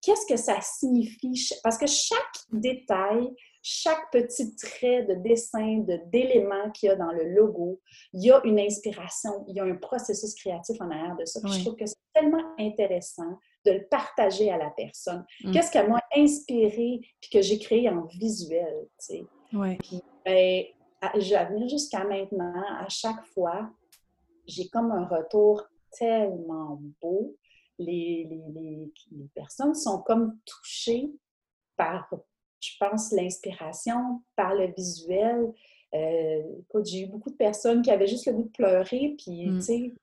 qu'est-ce 0.01 0.25
que 0.25 0.37
ça 0.37 0.59
signifie. 0.61 1.49
Parce 1.63 1.77
que 1.77 1.87
chaque 1.87 2.17
détail, 2.51 3.33
chaque 3.67 4.11
petit 4.11 4.55
trait 4.55 5.03
de 5.03 5.15
dessin, 5.15 5.83
d'éléments 6.11 6.69
qu'il 6.71 6.89
y 6.89 6.91
a 6.91 6.95
dans 6.95 7.11
le 7.11 7.23
logo, 7.33 7.81
il 8.13 8.25
y 8.25 8.31
a 8.31 8.39
une 8.45 8.59
inspiration, 8.59 9.43
il 9.47 9.55
y 9.55 9.59
a 9.59 9.63
un 9.63 9.75
processus 9.75 10.35
créatif 10.35 10.79
en 10.81 10.91
arrière 10.91 11.15
de 11.17 11.25
ça. 11.25 11.39
Je 11.43 11.61
trouve 11.61 11.75
que 11.75 11.85
c'est 11.87 11.95
tellement 12.13 12.43
intéressant 12.59 13.39
de 13.65 13.71
le 13.71 13.87
partager 13.89 14.51
à 14.51 14.57
la 14.57 14.69
personne. 14.69 15.25
Mm. 15.43 15.51
Qu'est-ce 15.51 15.71
qu'elle 15.71 15.89
m'a 15.89 16.01
inspiré 16.15 16.99
puis 17.19 17.29
que 17.31 17.41
j'ai 17.41 17.57
créé 17.57 17.89
en 17.89 18.05
visuel, 18.05 18.87
tu 18.99 19.17
sais. 19.17 19.25
Ouais. 19.51 19.77
Puis, 19.81 20.01
ben, 20.23 20.63
jusqu'à 21.17 22.03
maintenant, 22.03 22.63
à 22.79 22.87
chaque 22.89 23.23
fois, 23.27 23.69
j'ai 24.47 24.67
comme 24.69 24.91
un 24.91 25.05
retour 25.05 25.63
tellement 25.91 26.81
beau. 27.01 27.35
Les, 27.77 28.27
les, 28.29 28.91
les, 29.11 29.27
personnes 29.33 29.75
sont 29.75 30.01
comme 30.01 30.37
touchées 30.45 31.11
par, 31.75 32.09
je 32.61 32.71
pense, 32.79 33.11
l'inspiration, 33.11 34.21
par 34.35 34.55
le 34.55 34.67
visuel. 34.67 35.51
Euh, 35.93 36.43
j'ai 36.85 37.01
eu 37.01 37.07
beaucoup 37.07 37.29
de 37.29 37.35
personnes 37.35 37.81
qui 37.81 37.91
avaient 37.91 38.07
juste 38.07 38.27
le 38.27 38.33
goût 38.33 38.43
de 38.43 38.49
pleurer, 38.49 39.15
puis, 39.17 39.47
mm. 39.47 39.59
tu 39.59 39.61
sais, 39.61 39.93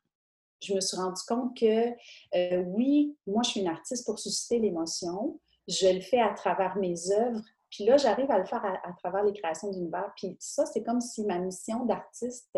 je 0.62 0.74
me 0.74 0.80
suis 0.80 0.96
rendu 0.96 1.20
compte 1.26 1.56
que 1.56 1.90
euh, 2.34 2.62
oui, 2.66 3.16
moi, 3.26 3.42
je 3.42 3.50
suis 3.50 3.60
une 3.60 3.68
artiste 3.68 4.06
pour 4.06 4.18
susciter 4.18 4.58
l'émotion. 4.58 5.40
Je 5.66 5.88
le 5.88 6.00
fais 6.00 6.20
à 6.20 6.32
travers 6.34 6.76
mes 6.76 7.10
œuvres. 7.10 7.42
Puis 7.72 7.84
là, 7.84 7.96
j'arrive 7.96 8.30
à 8.30 8.38
le 8.38 8.44
faire 8.44 8.62
à, 8.64 8.92
travers 8.98 9.24
les 9.24 9.32
créations 9.32 9.70
d'univers. 9.70 10.12
Puis 10.14 10.36
ça, 10.38 10.66
c'est 10.66 10.82
comme 10.82 11.00
si 11.00 11.24
ma 11.24 11.38
mission 11.38 11.86
d'artiste, 11.86 12.50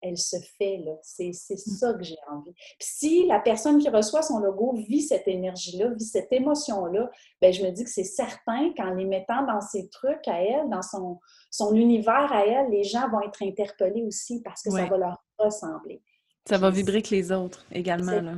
elle, 0.00 0.16
se 0.16 0.36
fait. 0.56 0.78
là. 0.78 0.92
C'est 1.02 1.30
mm. 1.30 1.56
ça 1.56 1.92
que 1.92 2.04
j'ai 2.04 2.16
envie. 2.30 2.52
Puis 2.52 2.76
si 2.78 3.26
la 3.26 3.40
personne 3.40 3.78
qui 3.78 3.88
reçoit 3.88 4.22
son 4.22 4.38
logo 4.38 4.74
vit 4.74 5.02
cette 5.02 5.26
énergie-là, 5.26 5.88
vit 5.88 6.04
cette 6.04 6.32
émotion-là, 6.32 7.10
ben 7.42 7.52
je 7.52 7.64
me 7.64 7.70
dis 7.70 7.82
que 7.82 7.90
c'est 7.90 8.04
certain 8.04 8.72
qu'en 8.76 8.94
les 8.94 9.06
mettant 9.06 9.44
dans 9.44 9.60
ses 9.60 9.88
trucs 9.88 10.28
à 10.28 10.40
elle, 10.40 10.70
dans 10.70 10.82
son, 10.82 11.18
son 11.50 11.74
univers 11.74 12.32
à 12.32 12.46
elle, 12.46 12.70
les 12.70 12.84
gens 12.84 13.10
vont 13.10 13.20
être 13.22 13.42
interpellés 13.42 14.04
aussi 14.04 14.40
parce 14.42 14.62
que 14.62 14.70
ça 14.70 14.86
va 14.86 14.98
leur 14.98 15.24
ressembler. 15.36 16.00
Ça 16.48 16.58
va 16.58 16.70
vibrer 16.70 17.02
que 17.02 17.10
les 17.10 17.32
autres 17.32 17.66
également. 17.72 18.20
Là. 18.20 18.34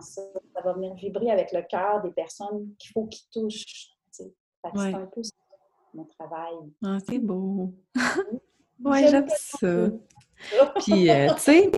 Ça, 0.00 0.22
va 0.64 0.72
venir 0.72 0.94
vibrer 0.94 1.30
avec 1.30 1.52
le 1.52 1.62
cœur 1.62 2.02
des 2.02 2.10
personnes 2.10 2.74
qu'il 2.76 2.90
faut 2.90 3.06
qu'ils 3.06 3.28
touchent. 3.32 3.94
C'est 4.10 4.94
un 4.94 5.06
peu 5.06 5.22
mon 5.94 6.04
travail. 6.04 6.54
Ah, 6.84 6.98
c'est 7.08 7.18
beau. 7.18 7.72
oui, 8.84 9.04
j'aime 9.10 9.28
ça. 9.28 9.88
Puis, 10.80 11.10
euh, 11.10 11.32
tu 11.34 11.40
sais, 11.40 11.70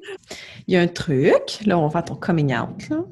il 0.67 0.75
y 0.75 0.77
a 0.77 0.81
un 0.81 0.89
truc. 0.89 1.61
Là, 1.65 1.79
on 1.79 1.87
va 1.87 1.91
faire 1.91 2.05
ton 2.05 2.17
coming 2.17 2.57
out. 2.57 2.89
Là. 2.89 3.05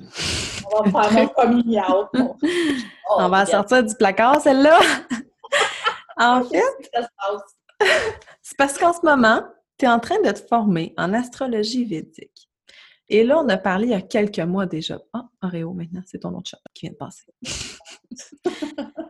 On 0.76 0.82
va 0.90 1.02
faire 1.04 1.22
mon 1.22 1.28
coming 1.28 1.78
out. 1.78 2.08
on 3.18 3.28
va 3.28 3.46
sortir 3.46 3.84
du 3.84 3.94
placard, 3.94 4.40
celle-là. 4.40 4.80
en 6.16 6.42
fait, 6.42 6.90
c'est 8.42 8.56
parce 8.56 8.78
qu'en 8.78 8.92
ce 8.92 9.00
moment, 9.04 9.42
tu 9.78 9.84
es 9.84 9.88
en 9.88 10.00
train 10.00 10.20
de 10.22 10.30
te 10.30 10.40
former 10.40 10.94
en 10.96 11.12
astrologie 11.12 11.84
védique. 11.84 12.50
Et 13.08 13.22
là, 13.22 13.38
on 13.38 13.48
a 13.48 13.58
parlé 13.58 13.88
il 13.88 13.90
y 13.90 13.94
a 13.94 14.00
quelques 14.00 14.40
mois 14.40 14.66
déjà. 14.66 14.98
Ah, 15.12 15.26
oh, 15.42 15.46
Oreo, 15.46 15.72
maintenant, 15.74 16.00
c'est 16.06 16.20
ton 16.20 16.34
autre 16.34 16.50
chat 16.50 16.58
qui 16.72 16.86
vient 16.86 16.92
de 16.92 16.96
passer. 16.96 17.26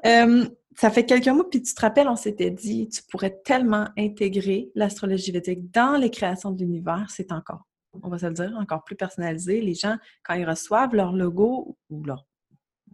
Euh, 0.06 0.44
ça 0.76 0.90
fait 0.90 1.04
quelques 1.04 1.28
mois, 1.28 1.48
puis 1.48 1.62
tu 1.62 1.74
te 1.74 1.80
rappelles, 1.80 2.08
on 2.08 2.16
s'était 2.16 2.50
dit, 2.50 2.88
tu 2.88 3.02
pourrais 3.04 3.40
tellement 3.44 3.88
intégrer 3.96 4.70
l'astrologie 4.74 5.32
védique 5.32 5.70
dans 5.70 5.96
les 5.96 6.10
créations 6.10 6.50
de 6.50 6.60
l'univers, 6.60 7.06
c'est 7.10 7.32
encore, 7.32 7.62
on 8.02 8.08
va 8.08 8.18
se 8.18 8.26
le 8.26 8.32
dire, 8.32 8.56
encore 8.58 8.84
plus 8.84 8.96
personnalisé. 8.96 9.60
Les 9.60 9.74
gens, 9.74 9.96
quand 10.24 10.34
ils 10.34 10.48
reçoivent 10.48 10.94
leur 10.94 11.12
logo 11.12 11.76
ou 11.90 12.04
leur 12.04 12.26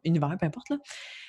univers, 0.04 0.36
peu 0.38 0.46
importe, 0.46 0.72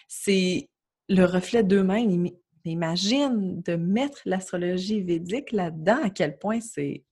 c'est 0.08 0.70
le 1.08 1.26
reflet 1.26 1.64
d'eux-mêmes. 1.64 2.28
Imagine 2.66 3.62
de 3.62 3.76
mettre 3.76 4.22
l'astrologie 4.26 5.02
védique 5.02 5.52
là-dedans, 5.52 6.04
à 6.04 6.10
quel 6.10 6.38
point 6.38 6.60
c'est 6.60 7.04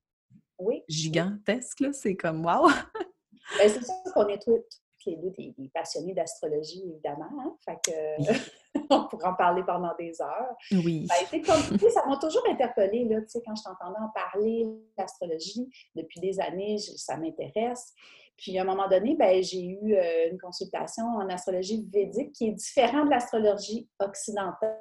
gigantesque, 0.87 1.85
c'est 1.93 2.15
comme 2.15 2.45
wow! 2.45 2.69
Ben, 3.57 3.67
c'est 3.67 3.83
ça 3.83 3.93
qu'on 4.13 4.27
est 4.27 4.47
tous 5.01 5.09
les 5.09 5.15
deux 5.17 5.31
des, 5.31 5.53
passionnés 5.73 6.13
d'astrologie, 6.13 6.83
évidemment. 6.85 7.29
Hein? 7.39 7.55
Fait 7.65 7.79
que, 7.85 8.79
on 8.89 9.07
pourra 9.07 9.31
en 9.31 9.35
parler 9.35 9.63
pendant 9.65 9.93
des 9.97 10.21
heures. 10.21 10.55
Oui. 10.71 11.07
Ça 11.07 11.89
ça 11.89 12.05
m'a 12.07 12.17
toujours 12.17 12.43
interpellée, 12.49 13.05
là, 13.05 13.19
quand 13.45 13.55
je 13.55 13.63
t'entendais 13.63 13.99
en 13.99 14.09
parler, 14.09 14.67
l'astrologie, 14.97 15.69
depuis 15.95 16.19
des 16.19 16.39
années, 16.39 16.77
ça 16.77 17.17
m'intéresse. 17.17 17.93
Puis, 18.39 18.57
à 18.57 18.61
un 18.61 18.65
moment 18.65 18.87
donné, 18.87 19.15
ben, 19.15 19.43
j'ai 19.43 19.65
eu 19.65 19.95
euh, 19.95 20.31
une 20.31 20.39
consultation 20.39 21.03
en 21.05 21.27
astrologie 21.29 21.85
védique 21.91 22.31
qui 22.31 22.47
est 22.47 22.53
différente 22.53 23.05
de 23.05 23.09
l'astrologie 23.09 23.89
occidentale 23.99 24.77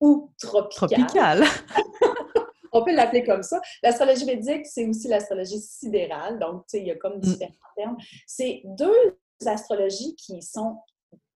ou 0.00 0.32
tropicale. 0.38 1.44
On 2.72 2.82
peut 2.82 2.94
l'appeler 2.94 3.22
comme 3.22 3.42
ça. 3.42 3.60
L'astrologie 3.82 4.24
védique, 4.24 4.66
c'est 4.66 4.86
aussi 4.88 5.06
l'astrologie 5.06 5.60
sidérale. 5.60 6.38
Donc, 6.38 6.62
tu 6.66 6.70
sais, 6.70 6.80
il 6.80 6.86
y 6.86 6.90
a 6.90 6.96
comme 6.96 7.18
mm. 7.18 7.20
différents 7.20 7.52
termes. 7.76 7.96
C'est 8.26 8.62
deux 8.64 9.18
astrologies 9.46 10.14
qui 10.16 10.42
sont 10.42 10.78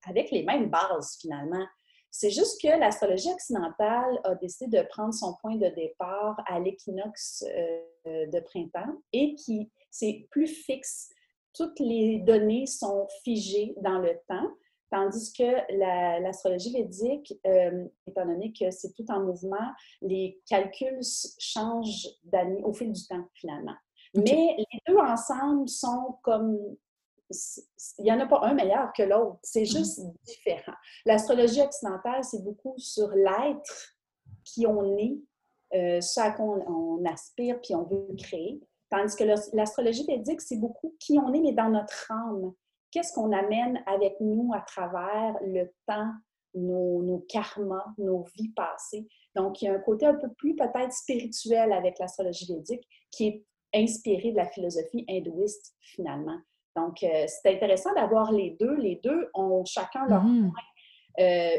avec 0.06 0.30
les 0.30 0.44
mêmes 0.44 0.70
bases, 0.70 1.16
finalement. 1.20 1.66
C'est 2.10 2.30
juste 2.30 2.60
que 2.62 2.68
l'astrologie 2.68 3.30
occidentale 3.30 4.20
a 4.24 4.34
décidé 4.36 4.78
de 4.78 4.86
prendre 4.88 5.12
son 5.12 5.34
point 5.40 5.56
de 5.56 5.68
départ 5.74 6.40
à 6.46 6.58
l'équinoxe 6.60 7.44
euh, 7.46 8.26
de 8.26 8.40
printemps 8.40 9.02
et 9.12 9.34
qui 9.34 9.70
c'est 9.90 10.26
plus 10.30 10.46
fixe. 10.46 11.10
Toutes 11.52 11.78
les 11.80 12.20
données 12.20 12.66
sont 12.66 13.06
figées 13.24 13.74
dans 13.82 13.98
le 13.98 14.18
temps. 14.28 14.48
Tandis 14.90 15.32
que 15.32 16.22
l'astrologie 16.22 16.72
védique, 16.72 17.34
euh, 17.46 17.84
étant 18.06 18.24
donné 18.24 18.52
que 18.52 18.70
c'est 18.70 18.92
tout 18.92 19.04
en 19.10 19.20
mouvement, 19.20 19.72
les 20.00 20.40
calculs 20.48 21.00
changent 21.38 22.08
d'année 22.24 22.62
au 22.62 22.72
fil 22.72 22.92
du 22.92 23.06
temps, 23.06 23.24
finalement. 23.34 23.74
Mais 24.14 24.54
les 24.56 24.80
deux 24.86 24.98
ensemble 24.98 25.68
sont 25.68 26.18
comme. 26.22 26.58
Il 27.98 28.04
n'y 28.04 28.12
en 28.12 28.20
a 28.20 28.26
pas 28.26 28.40
un 28.42 28.54
meilleur 28.54 28.92
que 28.92 29.02
l'autre, 29.02 29.38
c'est 29.42 29.62
mm-hmm. 29.62 29.78
juste 29.78 30.00
différent. 30.24 30.74
L'astrologie 31.04 31.60
occidentale, 31.60 32.22
c'est 32.24 32.42
beaucoup 32.42 32.74
sur 32.78 33.08
l'être 33.08 33.96
qui 34.44 34.66
on 34.66 34.96
est, 34.96 35.18
euh, 35.74 36.00
ce 36.00 36.20
à 36.20 36.30
quoi 36.30 36.44
on, 36.46 37.04
aspire 37.04 37.60
puis 37.60 37.74
on 37.74 37.84
veut 37.84 38.08
créer. 38.16 38.60
Tandis 38.90 39.16
que 39.16 39.24
l'astrologie 39.56 40.06
védique, 40.06 40.40
c'est 40.40 40.58
beaucoup 40.58 40.94
qui 41.00 41.18
on 41.18 41.32
est, 41.32 41.40
mais 41.40 41.52
dans 41.52 41.68
notre 41.68 42.12
âme 42.12 42.52
qu'est-ce 42.96 43.12
qu'on 43.12 43.32
amène 43.32 43.82
avec 43.86 44.18
nous 44.20 44.52
à 44.54 44.60
travers 44.60 45.36
le 45.42 45.70
temps, 45.86 46.12
nos, 46.54 47.02
nos, 47.02 47.18
karmas, 47.28 47.84
nos 47.98 48.24
vies 48.36 48.52
passées? 48.54 49.06
Donc, 49.34 49.60
il 49.60 49.66
y 49.66 49.68
a 49.68 49.74
un 49.74 49.80
côté 49.80 50.06
un 50.06 50.14
peu 50.14 50.32
plus 50.38 50.56
peut-être 50.56 50.92
spirituel 50.92 51.72
avec 51.72 51.98
l'astrologie 51.98 52.46
védique 52.46 52.82
qui 53.10 53.26
est 53.26 53.44
inspiré 53.74 54.30
de 54.32 54.36
la 54.36 54.46
philosophie 54.46 55.04
hindouiste 55.10 55.74
finalement. 55.80 56.38
Donc, 56.76 57.02
euh, 57.02 57.24
c'est 57.26 57.54
intéressant 57.54 57.92
d'avoir 57.94 58.32
les 58.32 58.56
deux. 58.60 58.74
Les 58.76 59.00
deux 59.02 59.30
ont 59.34 59.64
chacun 59.64 60.06
leur 60.06 60.24
mm-hmm. 60.24 60.50
point 60.50 61.20
euh, 61.20 61.58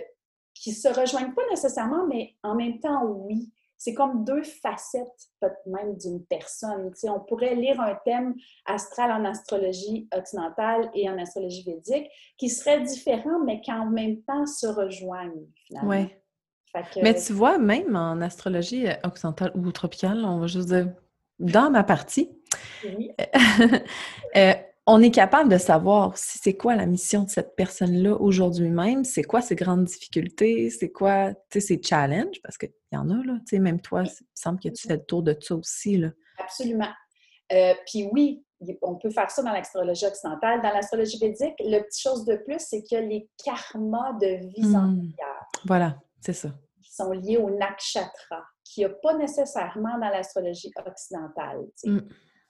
qui 0.54 0.74
se 0.74 0.88
rejoignent 0.88 1.34
pas 1.34 1.48
nécessairement, 1.50 2.06
mais 2.08 2.36
en 2.44 2.56
même 2.56 2.80
temps, 2.80 3.04
oui 3.06 3.52
c'est 3.78 3.94
comme 3.94 4.26
deux 4.26 4.44
facettes 4.44 5.30
peut-être 5.40 5.62
même 5.68 5.96
d'une 5.98 6.24
personne. 6.26 6.92
on 7.04 7.20
pourrait 7.20 7.56
lire 7.56 7.80
un 7.80 7.96
thème 8.04 8.36
astral 8.66 9.12
en 9.12 9.24
astrologie 9.24 10.10
occidentale 10.16 10.90
et 10.96 11.10
en 11.10 11.18
astrologie 11.18 11.64
védique 11.64 12.10
qui 12.38 12.50
seraient 12.50 12.82
différents, 12.82 13.40
mais 13.46 13.62
qui 13.62 13.72
en 13.72 13.86
même 13.86 14.22
temps 14.24 14.46
se 14.46 14.68
rejoignent 14.68 15.46
finalement. 15.66 15.90
Oui. 15.90 16.10
Mais 17.02 17.16
tu 17.16 17.34
vois, 17.34 17.58
même 17.58 17.96
en 17.96 18.22
astrologie 18.22 18.88
occidentale 19.04 19.52
ou 19.56 19.72
tropicale, 19.72 20.24
on 20.26 20.40
va 20.40 20.48
juste 20.48 20.68
dire 20.68 20.92
dans 21.40 21.72
ma 21.72 21.84
partie, 21.84 22.32
oui. 22.84 23.12
Euh, 24.36 24.54
on 24.90 25.02
est 25.02 25.12
capable 25.12 25.50
de 25.50 25.58
savoir 25.58 26.18
si 26.18 26.38
c'est 26.38 26.56
quoi 26.56 26.76
la 26.76 26.86
mission 26.86 27.24
de 27.24 27.30
cette 27.30 27.58
personne-là 27.58 28.16
aujourd'hui 28.16 28.70
même, 28.70 29.04
c'est 29.04 29.24
quoi 29.24 29.42
ses 29.42 29.56
grandes 29.56 29.84
difficultés, 29.84 30.70
c'est 30.70 30.92
quoi 30.92 31.34
ses 31.52 31.82
challenges, 31.84 32.42
parce 32.42 32.58
qu'il 32.58 32.72
y 32.94 32.98
en 32.98 33.10
a, 33.10 33.22
là, 33.26 33.38
même 33.60 33.82
toi, 33.82 34.04
il 34.04 34.26
semble 34.34 34.60
que 34.62 34.70
tu 34.70 34.88
fais 34.88 34.96
le 34.96 35.04
tour 35.04 35.24
de 35.24 35.38
ça 35.40 35.56
aussi. 35.56 35.98
Là. 35.98 36.12
Absolument. 36.40 36.88
Euh, 37.52 37.74
puis 37.86 38.08
oui, 38.14 38.46
on 38.82 38.96
peut 38.96 39.10
faire 39.10 39.30
ça 39.30 39.44
dans 39.44 39.52
l'astrologie 39.52 40.06
occidentale. 40.06 40.62
Dans 40.62 40.72
l'astrologie 40.72 41.20
védique, 41.20 41.56
le 41.60 41.82
petit 41.82 42.02
chose 42.02 42.24
de 42.24 42.38
plus, 42.38 42.60
c'est 42.60 42.82
que 42.82 42.96
les 42.96 43.30
karmas 43.44 44.14
de 44.14 44.48
vie 44.48 44.68
mmh. 44.68 45.12
Voilà, 45.66 45.98
c'est 46.22 46.34
ça. 46.34 46.50
Qui 46.82 46.94
sont 46.94 47.12
liés 47.12 47.38
au 47.38 47.50
nakshatra, 47.50 48.46
qui 48.64 48.82
n'y 48.82 48.86
a 48.86 48.90
pas 48.90 49.18
nécessairement 49.18 49.98
dans 50.00 50.10
l'astrologie 50.10 50.72
occidentale. 50.86 51.66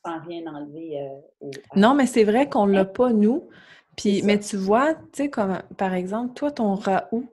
Sans 0.07 0.19
rien 0.25 0.45
enlever. 0.47 1.01
Euh, 1.01 1.49
non, 1.75 1.93
mais 1.93 2.05
c'est 2.05 2.23
vrai 2.23 2.49
qu'on 2.49 2.67
ne 2.67 2.73
l'a 2.73 2.85
pas, 2.85 3.11
nous. 3.11 3.49
Puis, 3.95 4.21
mais 4.23 4.39
tu 4.39 4.57
vois, 4.57 4.93
tu 4.93 5.01
sais, 5.13 5.29
comme 5.29 5.61
par 5.75 5.93
exemple, 5.93 6.33
toi, 6.33 6.51
ton 6.51 6.75
Raoult 6.75 7.27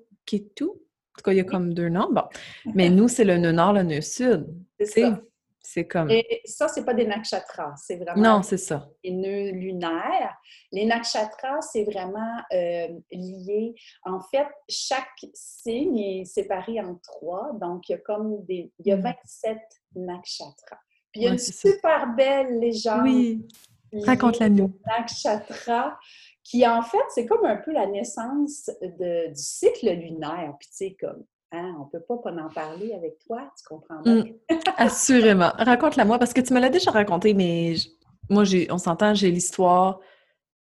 tout. 0.57 0.71
en 0.71 1.19
tout 1.19 1.23
cas, 1.25 1.33
il 1.33 1.37
y 1.37 1.41
a 1.41 1.45
comme 1.45 1.75
deux 1.75 1.89
noms. 1.89 2.11
Bon. 2.11 2.25
Mais 2.75 2.91
nous, 2.91 3.09
c'est 3.09 3.25
le 3.25 3.39
nœud 3.39 3.53
nord, 3.53 3.73
le 3.73 3.83
nœud 3.83 4.01
sud. 4.01 4.47
C'est 4.81 5.05
C'est 5.67 5.87
comme. 5.87 6.11
Et 6.11 6.43
ça, 6.45 6.69
c'est 6.69 6.85
pas 6.85 6.93
des 6.93 7.07
nakshatras, 7.07 7.75
c'est 7.77 7.97
vraiment. 7.97 8.21
Non, 8.21 8.43
c'est 8.43 8.59
ça. 8.59 8.89
Les 9.03 9.13
nœuds 9.13 9.53
lunaires. 9.53 10.37
Les 10.73 10.85
nakshatras, 10.85 11.63
c'est 11.63 11.85
vraiment 11.85 12.37
euh, 12.53 12.89
lié. 13.11 13.75
En 14.03 14.21
fait, 14.21 14.47
chaque 14.69 15.25
signe 15.33 15.99
est 15.99 16.25
séparé 16.27 16.81
en 16.81 16.97
trois. 16.97 17.53
Donc, 17.61 17.89
il 17.89 17.93
y 17.93 17.95
a 17.95 17.99
comme 17.99 18.45
des. 18.45 18.71
Il 18.81 18.89
y 18.89 18.93
a 18.93 18.97
27 18.97 19.57
mm. 19.95 20.05
nakshatras. 20.05 20.81
Puis 21.15 21.23
il 21.23 21.27
y 21.27 21.29
a 21.29 21.33
une 21.33 21.39
super 21.39 22.13
belle 22.17 22.59
légende. 22.59 23.05
Oui. 23.05 23.47
Raconte-la 24.05 24.49
nous. 24.49 24.73
Nakshatra, 24.85 25.97
qui 26.43 26.67
en 26.67 26.83
fait, 26.83 27.05
c'est 27.11 27.25
comme 27.25 27.45
un 27.45 27.55
peu 27.57 27.73
la 27.73 27.87
naissance 27.87 28.69
de, 28.83 29.29
du 29.29 29.41
cycle 29.41 29.93
lunaire. 29.93 30.55
Puis 30.59 30.69
tu 30.71 30.75
sais, 30.75 30.97
comme, 30.99 31.23
hein, 31.53 31.77
on 31.81 31.85
peut 31.85 32.01
pas 32.01 32.19
pas 32.19 32.33
en 32.33 32.49
parler 32.49 32.95
avec 32.95 33.21
toi, 33.21 33.49
tu 33.57 33.65
comprends 33.65 34.03
bien? 34.03 34.25
Mm. 34.25 34.57
assurément. 34.77 35.53
Raconte-la 35.57 36.05
moi, 36.05 36.19
parce 36.19 36.33
que 36.33 36.41
tu 36.41 36.53
me 36.53 36.59
l'as 36.59 36.69
déjà 36.69 36.91
raconté, 36.91 37.33
mais 37.33 37.77
moi, 38.29 38.43
j'ai, 38.43 38.67
on 38.73 38.79
s'entend, 38.79 39.15
j'ai 39.15 39.31
l'histoire 39.31 40.01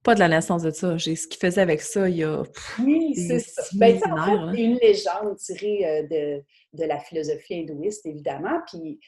pas 0.04 0.16
de 0.16 0.20
la 0.20 0.28
naissance 0.28 0.64
de 0.64 0.72
ça. 0.72 0.98
J'ai 0.98 1.16
ce 1.16 1.30
qu'il 1.30 1.40
faisait 1.40 1.62
avec 1.62 1.80
ça 1.82 2.10
il 2.10 2.18
y 2.18 2.24
a. 2.24 2.44
oui, 2.84 3.16
c'est 3.16 3.40
ça. 3.40 3.64
Ben, 3.76 3.98
en 4.12 4.52
fait, 4.52 4.62
une 4.62 4.76
légende 4.76 5.38
tirée 5.38 5.86
euh, 5.86 6.04
de, 6.04 6.44
de, 6.74 6.86
la 6.86 7.00
philosophie 7.00 7.62
hindouiste, 7.62 8.06
évidemment. 8.06 8.60
Puis 8.68 9.00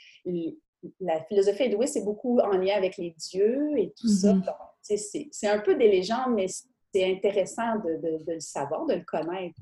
la 0.99 1.23
philosophie 1.25 1.63
hindouiste 1.63 1.93
c'est 1.93 2.05
beaucoup 2.05 2.39
en 2.39 2.57
lien 2.57 2.75
avec 2.75 2.97
les 2.97 3.15
dieux 3.31 3.77
et 3.77 3.93
tout 3.99 4.07
ça. 4.07 4.33
Mm-hmm. 4.33 5.29
C'est 5.31 5.47
un 5.47 5.59
peu 5.59 5.75
des 5.75 5.89
légendes, 5.89 6.33
mais 6.35 6.47
c'est 6.47 7.11
intéressant 7.11 7.77
de, 7.79 8.23
le 8.25 8.39
savoir, 8.39 8.85
de 8.85 8.93
le 8.93 9.03
connaître. 9.03 9.59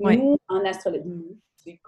Nous, 0.00 0.36
en 0.48 0.64
astrologie, 0.64 1.80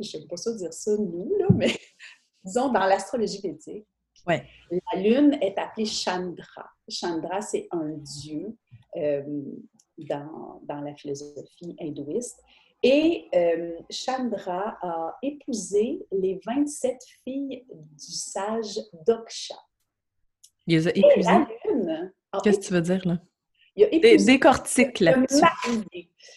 je 0.00 0.18
n'aime 0.18 0.28
pas 0.28 0.36
ça 0.36 0.54
dire 0.54 0.72
ça, 0.72 0.92
nous, 0.96 1.36
là, 1.38 1.46
mais 1.54 1.68
disons 2.44 2.72
dans 2.72 2.86
l'astrologie 2.86 3.40
védique, 3.40 3.86
ouais. 4.26 4.46
la 4.70 5.00
lune 5.00 5.38
est 5.42 5.58
appelée 5.58 5.86
Chandra. 5.86 6.70
Chandra, 6.88 7.40
c'est 7.40 7.68
un 7.70 7.90
dieu 7.90 8.56
euh, 8.96 9.22
dans, 9.98 10.60
dans, 10.62 10.80
la 10.80 10.94
philosophie 10.94 11.76
hindouiste. 11.80 12.40
Et 12.82 13.28
euh, 13.34 13.78
Chandra 13.90 14.78
a 14.82 15.16
épousé 15.22 16.06
les 16.12 16.40
27 16.44 16.96
filles 17.24 17.66
du 17.70 18.12
sage 18.12 18.78
Doksha. 19.06 19.56
Il 20.66 20.76
les 20.76 20.88
a 20.88 20.90
épuisés. 20.90 21.30
la 21.30 21.48
Lune. 21.64 22.14
Qu'est-ce 22.42 22.58
que 22.60 22.64
tu 22.64 22.72
veux 22.72 22.82
dire, 22.82 23.06
là? 23.06 23.18
Il 23.76 23.84
a 23.84 23.94
épuisé. 23.94 24.32
Décortique 24.32 25.00
là-dessus. 25.00 25.42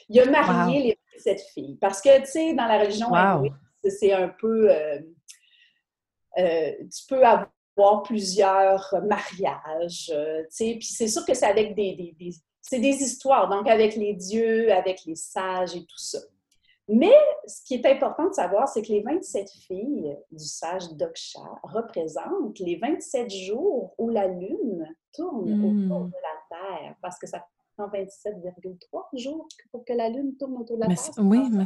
Il 0.07 0.19
a 0.19 0.25
marié 0.25 0.83
les 0.83 1.19
sept 1.19 1.41
filles. 1.53 1.77
Parce 1.79 2.01
que, 2.01 2.19
tu 2.21 2.25
sais, 2.25 2.53
dans 2.53 2.65
la 2.65 2.79
religion 2.79 3.09
c'est 3.83 4.11
un 4.11 4.27
peu. 4.27 4.69
Euh, 4.69 4.99
euh, 6.37 6.71
tu 6.79 7.05
peux 7.07 7.23
avoir 7.23 8.03
plusieurs 8.03 8.93
mariages, 9.03 10.07
tu 10.07 10.45
sais, 10.49 10.75
puis 10.77 10.87
c'est 10.87 11.07
sûr 11.07 11.25
que 11.25 11.33
c'est 11.33 11.45
avec 11.45 11.75
des, 11.75 12.15
des 12.19 12.33
c'est 12.61 12.79
des 12.79 13.01
histoires, 13.01 13.49
donc 13.49 13.67
avec 13.67 13.95
les 13.95 14.13
dieux, 14.13 14.71
avec 14.71 15.05
les 15.05 15.15
sages 15.15 15.75
et 15.75 15.81
tout 15.81 15.97
ça. 15.97 16.19
Mais 16.91 17.13
ce 17.45 17.63
qui 17.63 17.75
est 17.75 17.85
important 17.85 18.29
de 18.29 18.33
savoir, 18.33 18.67
c'est 18.67 18.81
que 18.81 18.91
les 18.91 19.01
27 19.01 19.47
filles 19.67 20.17
du 20.31 20.43
sage 20.43 20.89
Doksha 20.93 21.39
représentent 21.61 22.57
les 22.59 22.77
27 22.77 23.29
jours 23.29 23.93
où 23.99 24.09
la 24.09 24.27
Lune 24.27 24.87
tourne 25.13 25.51
hmm. 25.51 25.91
autour 25.91 26.05
de 26.05 26.13
la 26.13 26.57
Terre, 26.57 26.95
parce 27.01 27.19
que 27.19 27.27
ça 27.27 27.45
prend 27.77 27.87
27,3 27.89 29.21
jours 29.21 29.47
pour 29.71 29.85
que 29.85 29.93
la 29.93 30.09
Lune 30.09 30.35
tourne 30.37 30.57
autour 30.57 30.77
de 30.77 30.81
la 30.81 30.95
Terre. 30.95 31.13
Oui, 31.19 31.39
mais... 31.51 31.65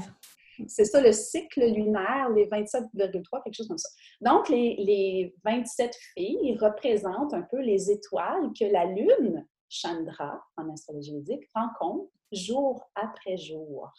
C'est 0.67 0.85
ça 0.85 1.01
le 1.01 1.11
cycle 1.13 1.65
lunaire, 1.65 2.29
les 2.35 2.45
27,3, 2.45 3.43
quelque 3.43 3.55
chose 3.55 3.67
comme 3.67 3.77
ça. 3.77 3.89
Donc, 4.21 4.49
les, 4.49 4.75
les 4.77 5.35
27 5.43 5.95
filles 6.13 6.57
représentent 6.59 7.33
un 7.33 7.41
peu 7.41 7.59
les 7.59 7.89
étoiles 7.89 8.51
que 8.57 8.65
la 8.65 8.85
Lune, 8.85 9.47
Chandra, 9.73 10.45
en 10.55 10.71
astrologie 10.71 11.15
védique, 11.15 11.49
rencontre 11.55 12.11
jour 12.31 12.87
après 12.93 13.37
jour. 13.37 13.91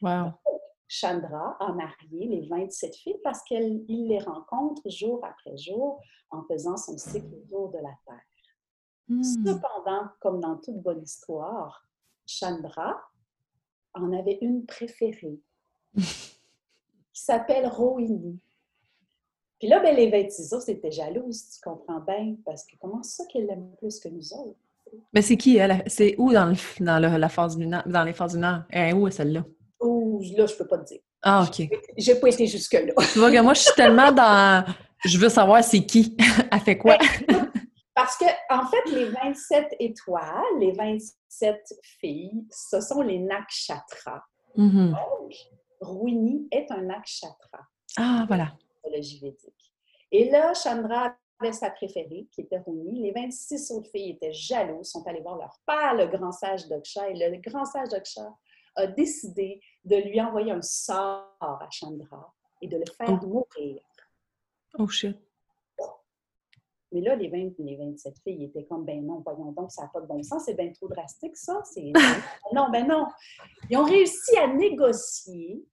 Wow. 0.00 0.30
Chandra 0.86 1.56
a 1.58 1.72
marié 1.72 2.28
les 2.28 2.46
27 2.46 2.94
filles 2.94 3.20
parce 3.24 3.42
qu'il 3.42 3.84
les 3.88 4.20
rencontre 4.20 4.88
jour 4.88 5.20
après 5.24 5.56
jour 5.56 6.00
en 6.30 6.44
faisant 6.44 6.76
son 6.76 6.96
cycle 6.98 7.34
autour 7.34 7.70
de 7.70 7.78
la 7.78 7.94
Terre. 8.06 8.20
Hmm. 9.08 9.22
Cependant, 9.24 10.08
comme 10.20 10.38
dans 10.38 10.56
toute 10.58 10.80
bonne 10.80 11.02
histoire, 11.02 11.84
Chandra 12.24 13.02
en 13.94 14.12
avait 14.12 14.38
une 14.40 14.64
préférée 14.66 15.40
qui 15.96 16.04
s'appelle 17.12 17.66
Rohini. 17.66 18.38
Puis 19.58 19.66
là, 19.68 19.80
ben, 19.80 19.96
les 19.96 20.10
26 20.10 20.52
autres 20.54 20.68
étaient 20.68 20.92
jalouses, 20.92 21.50
tu 21.50 21.60
comprends 21.60 22.00
bien, 22.00 22.36
parce 22.44 22.64
que 22.64 22.76
comment 22.80 23.02
ça 23.02 23.24
qu'elle 23.26 23.46
l'aime 23.46 23.74
plus 23.78 23.98
que 23.98 24.08
nous 24.08 24.32
autres? 24.34 24.60
Mais 25.12 25.22
c'est 25.22 25.36
qui, 25.36 25.56
elle? 25.56 25.82
C'est 25.86 26.14
où 26.18 26.32
dans, 26.32 26.46
le, 26.46 26.84
dans 26.84 26.98
la 27.18 27.28
phase 27.28 27.58
dans 27.58 28.04
les 28.04 28.12
phases 28.12 28.34
lunaires? 28.34 28.64
Elle 28.70 28.90
est 28.90 28.92
où, 28.92 29.10
celle-là? 29.10 29.44
là, 30.36 30.46
je 30.46 30.54
peux 30.54 30.66
pas 30.66 30.78
te 30.78 30.86
dire. 30.86 31.00
Ah, 31.22 31.44
OK. 31.46 31.68
J'ai 31.96 32.14
pas 32.16 32.28
été 32.28 32.46
jusque-là. 32.46 32.92
tu 33.12 33.18
vois 33.18 33.30
que 33.30 33.40
moi, 33.40 33.54
je 33.54 33.60
suis 33.60 33.74
tellement 33.74 34.12
dans. 34.12 34.64
Je 35.04 35.18
veux 35.18 35.28
savoir 35.28 35.62
c'est 35.62 35.84
qui. 35.84 36.16
Elle 36.50 36.60
fait 36.60 36.78
quoi? 36.78 36.96
Ben, 37.28 37.50
parce 37.94 38.16
que, 38.16 38.24
en 38.50 38.66
fait, 38.66 38.90
les 38.90 39.06
27 39.10 39.76
étoiles, 39.78 40.58
les 40.58 40.72
27 40.72 41.74
filles, 42.00 42.46
ce 42.50 42.80
sont 42.80 43.02
les 43.02 43.18
nakshatras. 43.18 44.22
Mm-hmm. 44.56 44.90
Donc, 44.90 45.34
Rouini 45.80 46.48
est 46.50 46.70
un 46.70 46.82
nakshatra. 46.82 47.60
Ah, 47.98 48.24
voilà. 48.26 48.52
Et 50.10 50.30
là, 50.30 50.52
Chandra 50.54 51.14
avait 51.42 51.52
sa 51.52 51.70
préférée, 51.70 52.26
qui 52.30 52.42
était 52.42 52.58
Rouni. 52.58 53.02
Les 53.02 53.12
26 53.12 53.72
autres 53.72 53.90
filles 53.90 54.10
étaient 54.10 54.32
jalouses, 54.32 54.90
sont 54.90 55.06
allées 55.06 55.20
voir 55.20 55.36
leur 55.36 55.58
père, 55.66 55.94
le 55.94 56.06
grand 56.06 56.32
sage 56.32 56.68
Doksha. 56.68 57.10
Et 57.10 57.14
le 57.14 57.40
grand 57.40 57.64
sage 57.64 57.88
Doksha 57.88 58.34
a 58.76 58.86
décidé 58.86 59.60
de 59.84 59.96
lui 59.96 60.20
envoyer 60.20 60.52
un 60.52 60.62
sort 60.62 61.36
à 61.40 61.68
Chandra 61.70 62.32
et 62.60 62.68
de 62.68 62.76
le 62.76 62.84
faire 62.96 63.18
oh. 63.22 63.26
mourir. 63.26 63.82
Oh 64.78 64.88
shit. 64.88 65.16
Mais 66.92 67.00
là, 67.00 67.16
les, 67.16 67.28
20, 67.28 67.52
les 67.58 67.76
27 67.76 68.18
filles 68.22 68.44
étaient 68.44 68.64
comme, 68.64 68.84
ben 68.84 69.04
non, 69.04 69.22
voyons 69.24 69.52
donc, 69.52 69.72
ça 69.72 69.82
n'a 69.82 69.88
pas 69.88 70.02
de 70.02 70.06
bon 70.06 70.22
sens, 70.22 70.44
c'est 70.44 70.54
bien 70.54 70.70
trop 70.72 70.88
drastique, 70.88 71.36
ça. 71.36 71.62
non, 72.52 72.70
ben 72.70 72.86
non. 72.86 73.06
Ils 73.70 73.78
ont 73.78 73.84
réussi 73.84 74.36
à 74.36 74.46
négocier 74.46 75.64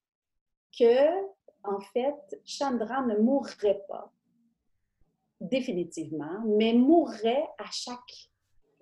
que, 0.78 1.26
en 1.64 1.80
fait, 1.94 2.42
Chandra 2.46 3.02
ne 3.06 3.18
mourrait 3.18 3.84
pas 3.90 4.14
définitivement, 5.40 6.44
mais 6.46 6.74
mourrait 6.74 7.48
à 7.58 7.66
chaque, 7.72 8.30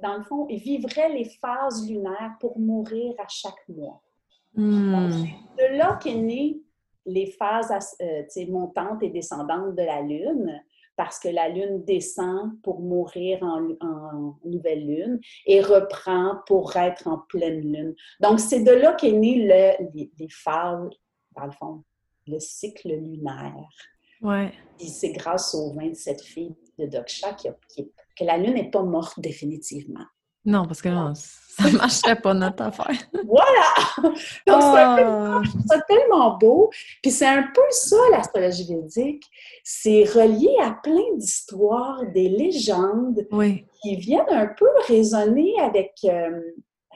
dans 0.02 0.18
le 0.18 0.24
fond, 0.24 0.48
il 0.50 0.60
vivrait 0.60 1.10
les 1.10 1.26
phases 1.26 1.88
lunaires 1.88 2.36
pour 2.40 2.60
mourir 2.60 3.14
à 3.18 3.28
chaque 3.28 3.68
mois. 3.70 4.02
Hmm. 4.56 5.24
de 5.60 5.78
là 5.78 6.00
qu'est 6.02 6.16
née 6.16 6.60
les 7.06 7.28
phases 7.28 7.72
euh, 8.02 8.24
montantes 8.50 9.04
et 9.04 9.10
descendantes 9.10 9.76
de 9.76 9.84
la 9.84 10.02
Lune, 10.02 10.62
parce 10.96 11.20
que 11.20 11.30
la 11.30 11.48
Lune 11.48 11.86
descend 11.86 12.60
pour 12.64 12.82
mourir 12.82 13.44
en, 13.44 14.36
nouvelle 14.44 14.86
Lune 14.86 15.20
et 15.46 15.62
reprend 15.62 16.38
pour 16.48 16.76
être 16.76 17.08
en 17.08 17.20
pleine 17.30 17.62
Lune. 17.62 17.96
Donc, 18.20 18.40
c'est 18.40 18.64
de 18.64 18.72
là 18.72 18.94
qu'est 18.94 19.12
né 19.12 19.48
le, 19.48 20.10
les, 20.18 20.30
phases, 20.30 20.90
dans 21.36 21.46
le 21.46 21.52
fond, 21.52 21.84
le 22.26 22.40
cycle 22.40 22.90
lunaire. 22.90 23.70
Ouais. 24.22 24.52
C'est 24.80 25.12
grâce 25.12 25.54
aux 25.56 25.74
27 25.74 26.22
filles 26.22 26.56
de 26.78 26.86
Doksha 26.86 27.34
que 27.34 28.24
la 28.24 28.38
Lune 28.38 28.56
n'est 28.56 28.70
pas 28.70 28.84
morte 28.84 29.20
définitivement. 29.20 30.06
Non, 30.48 30.66
parce 30.66 30.82
que 30.82 30.88
non, 30.88 31.14
ça 31.14 31.70
ne 31.70 31.78
marcherait 31.78 32.22
pas 32.22 32.34
notre 32.34 32.64
affaire. 32.64 32.98
voilà! 33.26 34.14
Donc, 34.48 34.62
ah! 34.62 35.42
c'est 35.70 35.86
tellement 35.88 36.38
beau. 36.38 36.70
Puis 37.02 37.12
c'est 37.12 37.28
un 37.28 37.44
peu 37.54 37.62
ça, 37.70 37.98
l'astrologie 38.12 38.66
védique. 38.66 39.26
C'est 39.66 40.06
relié 40.06 40.56
à 40.64 40.72
plein 40.72 41.16
d'histoires, 41.18 42.02
des 42.14 42.30
légendes 42.30 43.28
qui 43.82 43.98
viennent 43.98 44.30
un 44.30 44.48
peu 44.48 44.70
résonner 44.88 45.54
avec, 45.60 45.96
euh, 46.06 46.42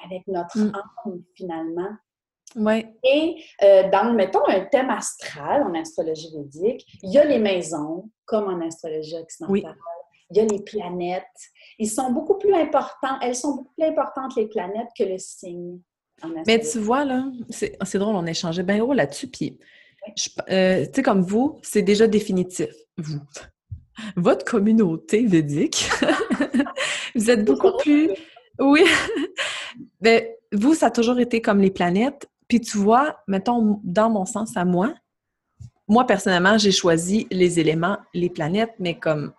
avec 0.05 0.25
notre 0.27 0.57
mm. 0.57 0.71
âme, 1.05 1.21
finalement. 1.35 1.89
Oui. 2.55 2.85
Et 3.03 3.43
euh, 3.63 3.89
dans, 3.89 4.13
mettons, 4.13 4.45
un 4.47 4.65
thème 4.65 4.89
astral 4.89 5.63
en 5.63 5.73
astrologie 5.73 6.31
védique, 6.35 6.85
il 7.01 7.11
y 7.11 7.17
a 7.17 7.25
les 7.25 7.39
maisons, 7.39 8.09
comme 8.25 8.45
en 8.45 8.65
astrologie 8.65 9.17
occidentale 9.17 9.75
il 10.31 10.37
y 10.37 10.39
a 10.39 10.45
les 10.45 10.61
planètes. 10.61 11.23
Ils 11.77 11.89
sont 11.89 12.11
beaucoup 12.11 12.37
plus 12.37 12.53
importants, 12.53 13.19
elles 13.21 13.35
sont 13.35 13.55
beaucoup 13.55 13.73
plus 13.77 13.85
importantes, 13.85 14.35
les 14.35 14.47
planètes, 14.47 14.87
que 14.97 15.03
le 15.03 15.17
signe. 15.17 15.79
Mais 16.45 16.59
tu 16.59 16.79
vois, 16.79 17.03
là, 17.03 17.25
c'est 17.49 17.97
drôle, 17.97 18.15
on 18.15 18.25
a 18.25 18.29
échangé 18.29 18.63
bien 18.63 18.77
gros 18.77 18.93
là-dessus. 18.93 19.27
Puis, 19.27 19.57
euh, 20.49 20.85
tu 20.85 20.91
sais, 20.95 21.03
comme 21.03 21.21
vous, 21.21 21.59
c'est 21.63 21.81
déjà 21.81 22.07
définitif. 22.07 22.69
Vous. 22.97 23.19
Votre 24.15 24.45
communauté 24.45 25.25
védique, 25.25 25.89
vous 27.15 27.29
êtes 27.29 27.43
beaucoup 27.43 27.77
plus. 27.77 28.11
Oui. 28.59 28.83
Mais 30.01 30.37
vous, 30.51 30.75
ça 30.75 30.87
a 30.87 30.91
toujours 30.91 31.19
été 31.19 31.41
comme 31.41 31.59
les 31.59 31.71
planètes. 31.71 32.27
Puis 32.51 32.59
tu 32.59 32.79
vois, 32.79 33.15
mettons, 33.29 33.79
dans 33.81 34.09
mon 34.09 34.25
sens 34.25 34.57
à 34.57 34.65
moi, 34.65 34.93
moi, 35.87 36.05
personnellement, 36.05 36.57
j'ai 36.57 36.73
choisi 36.73 37.25
les 37.31 37.61
éléments, 37.61 37.97
les 38.13 38.29
planètes, 38.29 38.73
mais 38.77 38.99
comme 38.99 39.31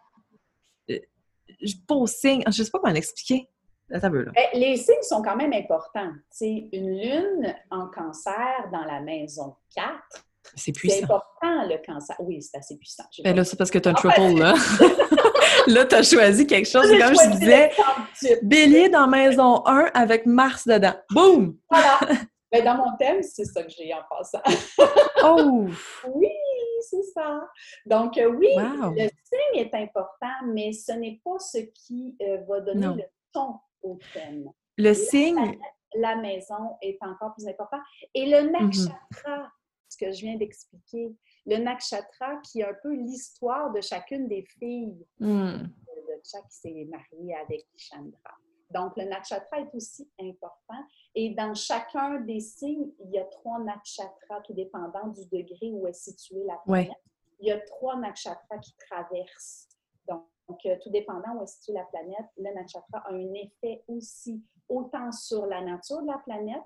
pas 1.86 1.94
aux 1.94 2.06
signes. 2.06 2.42
Je 2.46 2.62
ne 2.62 2.64
sais 2.64 2.70
pas 2.70 2.78
comment 2.78 2.94
l'expliquer. 2.94 3.50
Ben, 3.90 4.32
les 4.54 4.78
signes 4.78 5.02
sont 5.02 5.20
quand 5.20 5.36
même 5.36 5.52
importants. 5.52 6.10
C'est 6.30 6.70
une 6.72 6.98
lune 6.98 7.54
en 7.70 7.88
cancer 7.88 8.70
dans 8.72 8.84
la 8.86 9.02
maison 9.02 9.56
4. 9.74 9.92
C'est 10.54 10.72
puissant. 10.72 10.96
C'est 10.96 11.04
important, 11.04 11.68
le 11.68 11.84
cancer. 11.84 12.16
Oui, 12.18 12.40
c'est 12.40 12.56
assez 12.56 12.78
puissant. 12.78 13.04
Ben 13.22 13.36
là, 13.36 13.44
c'est 13.44 13.58
parce 13.58 13.70
que 13.70 13.78
tu 13.78 13.90
as 13.90 13.92
un 13.92 13.94
triple, 13.94 14.38
là. 14.38 14.54
là, 15.66 15.84
tu 15.84 15.94
as 15.96 16.02
choisi 16.02 16.46
quelque 16.46 16.66
chose. 16.66 16.88
Comme 16.88 17.14
je 17.14 17.38
disais, 17.38 17.72
bélier 18.42 18.88
dans 18.88 19.06
maison 19.06 19.62
1 19.66 19.90
avec 19.92 20.24
Mars 20.24 20.66
dedans. 20.66 20.94
Boum! 21.10 21.58
Voilà. 21.68 22.00
Ben, 22.52 22.64
dans 22.64 22.76
mon 22.76 22.96
thème, 22.98 23.22
c'est 23.22 23.46
ça 23.46 23.62
que 23.62 23.70
j'ai 23.70 23.92
en 23.94 24.02
passant. 24.10 24.42
oh! 25.24 25.66
Oui! 26.14 26.28
c'est 26.82 27.02
ça. 27.02 27.48
Donc, 27.86 28.18
euh, 28.18 28.28
oui, 28.28 28.48
le 28.56 29.08
signe 29.08 29.60
est 29.60 29.74
important, 29.74 30.46
mais 30.46 30.72
ce 30.72 30.92
n'est 30.92 31.20
pas 31.24 31.38
ce 31.38 31.58
qui 31.58 32.16
euh, 32.20 32.38
va 32.48 32.60
donner 32.60 32.86
le 32.86 33.04
ton 33.32 33.56
au 33.82 33.98
thème. 34.12 34.50
Le 34.76 34.92
signe. 34.94 35.58
La, 35.94 36.16
maison 36.16 36.76
est 36.80 36.98
encore 37.02 37.34
plus 37.34 37.46
important. 37.46 37.78
Et 38.14 38.26
le 38.26 38.38
mm-hmm. 38.38 38.52
nakshatra, 38.52 39.52
ce 39.88 39.96
que 39.98 40.10
je 40.10 40.20
viens 40.22 40.36
d'expliquer, 40.36 41.14
le 41.46 41.56
nakshatra 41.58 42.36
qui 42.42 42.60
est 42.60 42.64
un 42.64 42.74
peu 42.82 42.94
l'histoire 42.94 43.70
de 43.72 43.80
chacune 43.80 44.26
des 44.26 44.42
filles 44.58 45.06
mm. 45.20 45.26
de 45.26 46.20
Chak 46.24 46.42
qui 46.48 46.56
s'est 46.56 46.88
mariée 46.90 47.34
avec 47.36 47.66
Chandra. 47.76 48.34
Donc, 48.70 48.96
le 48.96 49.04
nakshatra 49.04 49.60
est 49.60 49.74
aussi 49.74 50.10
important. 50.18 50.82
Et 51.14 51.30
dans 51.30 51.54
chacun 51.54 52.20
des 52.20 52.40
signes, 52.40 52.90
il 53.04 53.10
y 53.10 53.18
a 53.18 53.24
trois 53.24 53.58
nakshatras, 53.58 54.40
tout 54.42 54.54
dépendant 54.54 55.08
du 55.08 55.26
degré 55.26 55.70
où 55.70 55.86
est 55.86 55.92
située 55.92 56.44
la 56.44 56.56
planète. 56.64 56.92
Il 57.38 57.48
y 57.48 57.52
a 57.52 57.60
trois 57.60 57.96
nakshatras 57.96 58.58
qui 58.58 58.74
traversent. 58.76 59.68
Donc, 60.06 60.66
euh, 60.66 60.76
tout 60.82 60.90
dépendant 60.90 61.36
où 61.36 61.42
est 61.42 61.46
située 61.46 61.74
la 61.74 61.84
planète, 61.84 62.26
le 62.36 62.52
nakshatra 62.52 62.98
a 62.98 63.12
un 63.12 63.34
effet 63.34 63.84
aussi 63.88 64.42
autant 64.68 65.12
sur 65.12 65.46
la 65.46 65.60
nature 65.62 66.02
de 66.02 66.08
la 66.08 66.18
planète, 66.18 66.62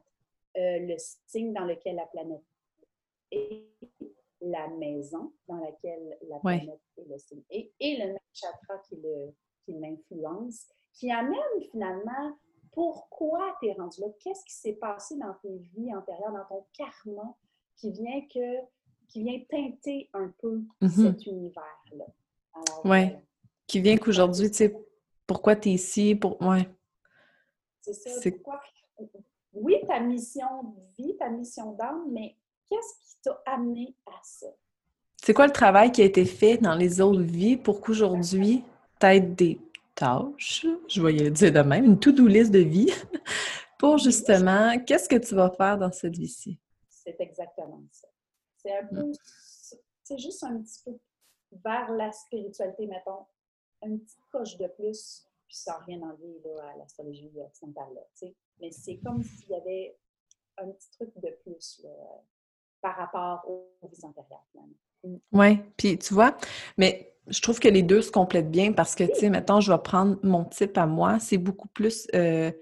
euh, 0.56 0.78
le 0.80 0.96
signe 0.98 1.52
dans 1.52 1.64
lequel 1.64 1.96
la 1.96 2.06
planète 2.06 2.42
est, 3.30 3.64
la 4.40 4.68
maison 4.68 5.32
dans 5.46 5.59
laquelle 5.59 6.18
la 6.28 6.38
planète 6.38 6.80
est 6.96 7.04
le 7.09 7.18
signe, 7.18 7.42
et, 7.50 7.72
et 7.80 7.96
le 7.98 8.12
nakshatra 8.12 8.78
qui 8.88 8.96
l'influence, 9.68 10.68
qui 10.92 11.11
amène 11.11 11.61
finalement 11.70 12.37
pourquoi 12.76 13.56
tu 13.58 13.68
es 13.68 13.72
rendu 13.72 14.02
là, 14.02 14.08
qu'est-ce 14.20 14.44
qui 14.44 14.52
s'est 14.52 14.74
passé 14.74 15.16
dans 15.16 15.32
tes 15.42 15.56
vies 15.74 15.94
antérieures, 15.94 16.30
dans 16.32 16.44
ton 16.44 16.66
karma, 16.74 17.34
qui 17.74 17.90
vient 17.90 18.20
que 18.32 18.66
qui 19.08 19.22
vient 19.22 19.40
teinter 19.48 20.10
un 20.12 20.30
peu 20.40 20.60
Mhm. 20.82 20.90
cet 20.90 21.26
univers-là? 21.26 22.04
Euh, 22.84 23.08
Qui 23.66 23.80
vient 23.80 23.96
qu'aujourd'hui, 23.96 24.50
tu 24.50 24.56
sais, 24.56 24.76
pourquoi 25.26 25.54
tu 25.56 25.68
es 25.70 25.72
ici, 25.72 26.14
pour... 26.16 26.40
Ouais, 26.42 26.68
c'est 27.80 27.94
ça. 27.94 28.30
Pourquoi? 28.30 28.60
Oui, 29.54 29.76
ta 29.86 30.00
mission 30.00 30.46
de 30.64 31.02
vie, 31.02 31.16
ta 31.16 31.30
mission 31.30 31.72
d'âme, 31.72 32.04
mais 32.10 32.36
qu'est-ce 32.68 32.94
qui 32.94 33.20
t'a 33.22 33.40
amené 33.46 33.94
à 34.06 34.18
ça? 34.22 34.48
C'est 35.22 35.32
quoi 35.32 35.46
le 35.46 35.52
travail 35.52 35.92
qui 35.92 36.02
a 36.02 36.04
été 36.04 36.24
fait 36.26 36.58
dans 36.58 36.74
les 36.74 37.00
autres 37.00 37.22
vies 37.22 37.56
pour 37.56 37.80
qu'aujourd'hui, 37.80 38.64
tu 39.00 39.06
aies 39.06 39.20
des 39.20 39.58
tâches, 39.96 40.64
je 40.88 41.02
vais 41.02 41.12
le 41.12 41.30
dire 41.30 41.52
de 41.52 41.61
même, 41.61 41.85
une 41.85 41.98
to-do 41.98 42.26
list 42.26 42.52
de 42.52 42.61
vie, 42.61 42.92
pour 43.78 43.98
justement, 43.98 44.78
qu'est-ce 44.85 45.09
que 45.09 45.16
tu 45.16 45.35
vas 45.35 45.50
faire 45.50 45.76
dans 45.78 45.90
cette 45.92 46.16
vie-ci? 46.16 46.59
C'est 46.88 47.16
exactement 47.20 47.82
ça. 47.90 48.09
C'est 48.56 48.76
un 48.78 48.82
Mm. 48.85 48.88
peu, 48.90 49.12
c'est 50.04 50.18
juste 50.18 50.44
un 50.44 50.61
petit 50.62 50.80
peu 50.85 50.96
vers 51.64 51.90
la 51.92 52.12
spiritualité, 52.12 52.87
mettons, 52.87 53.26
une 53.82 54.00
petite 54.00 54.24
coche 54.30 54.56
de 54.59 54.66
plus, 54.68 55.26
puis 55.48 55.56
sans 55.56 55.78
rien 55.87 56.00
enlever 56.02 56.40
là, 56.44 56.70
à 56.74 56.76
l'astrologie 56.78 57.30
occidentale, 57.44 57.88
tu 58.18 58.26
sais. 58.28 58.35
Mais 58.61 58.70
c'est 58.72 58.98
comme 58.98 59.22
s'il 59.22 59.48
y 59.50 59.54
avait 59.54 59.96
un 60.59 60.68
petit 60.70 60.90
truc 60.92 61.11
de 61.22 61.30
plus 61.42 61.80
là, 61.85 61.90
par 62.80 62.96
rapport 62.96 63.48
aux, 63.48 63.68
aux 63.82 63.88
vies 63.88 64.04
antérieures, 64.04 64.44
finalement. 64.50 65.20
Oui, 65.32 65.59
puis 65.76 65.98
tu 65.98 66.14
vois, 66.14 66.37
mais 66.76 67.15
je 67.28 67.40
trouve 67.40 67.58
que 67.58 67.68
les 67.68 67.82
deux 67.82 68.02
se 68.02 68.10
complètent 68.10 68.50
bien 68.50 68.72
parce 68.72 68.94
que, 68.94 69.04
tu 69.04 69.20
sais, 69.20 69.30
maintenant, 69.30 69.60
je 69.60 69.72
vais 69.72 69.78
prendre 69.78 70.18
mon 70.22 70.44
type 70.44 70.78
à 70.78 70.86
moi, 70.86 71.18
c'est 71.18 71.38
beaucoup 71.38 71.68
plus, 71.68 72.06
euh, 72.14 72.52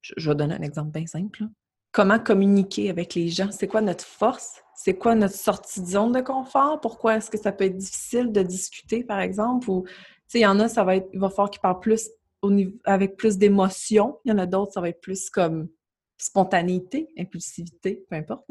je, 0.00 0.28
vais 0.28 0.34
donner 0.34 0.54
un 0.54 0.62
exemple 0.62 0.90
bien 0.90 1.06
simple. 1.06 1.44
Comment 1.92 2.18
communiquer 2.18 2.90
avec 2.90 3.14
les 3.14 3.28
gens? 3.28 3.50
C'est 3.52 3.68
quoi 3.68 3.80
notre 3.80 4.04
force? 4.04 4.62
C'est 4.74 4.94
quoi 4.94 5.14
notre 5.14 5.34
sortie 5.34 5.80
de 5.80 5.86
zone 5.86 6.12
de 6.12 6.20
confort? 6.20 6.80
Pourquoi 6.80 7.16
est-ce 7.16 7.30
que 7.30 7.38
ça 7.38 7.52
peut 7.52 7.64
être 7.64 7.76
difficile 7.76 8.32
de 8.32 8.42
discuter, 8.42 9.04
par 9.04 9.20
exemple? 9.20 9.70
Ou, 9.70 9.84
tu 9.86 9.92
sais, 10.26 10.38
il 10.40 10.42
y 10.42 10.46
en 10.46 10.58
a, 10.58 10.68
ça 10.68 10.84
va 10.84 10.96
être, 10.96 11.08
il 11.12 11.20
va 11.20 11.28
falloir 11.28 11.50
qu'ils 11.50 11.60
parlent 11.60 11.80
plus 11.80 12.10
au 12.40 12.50
niveau, 12.50 12.72
avec 12.84 13.16
plus 13.16 13.38
d'émotion. 13.38 14.18
Il 14.24 14.30
y 14.30 14.32
en 14.32 14.38
a 14.38 14.46
d'autres, 14.46 14.72
ça 14.72 14.80
va 14.80 14.88
être 14.88 15.00
plus 15.00 15.30
comme 15.30 15.68
spontanéité, 16.16 17.08
impulsivité, 17.18 18.04
peu 18.08 18.16
importe. 18.16 18.50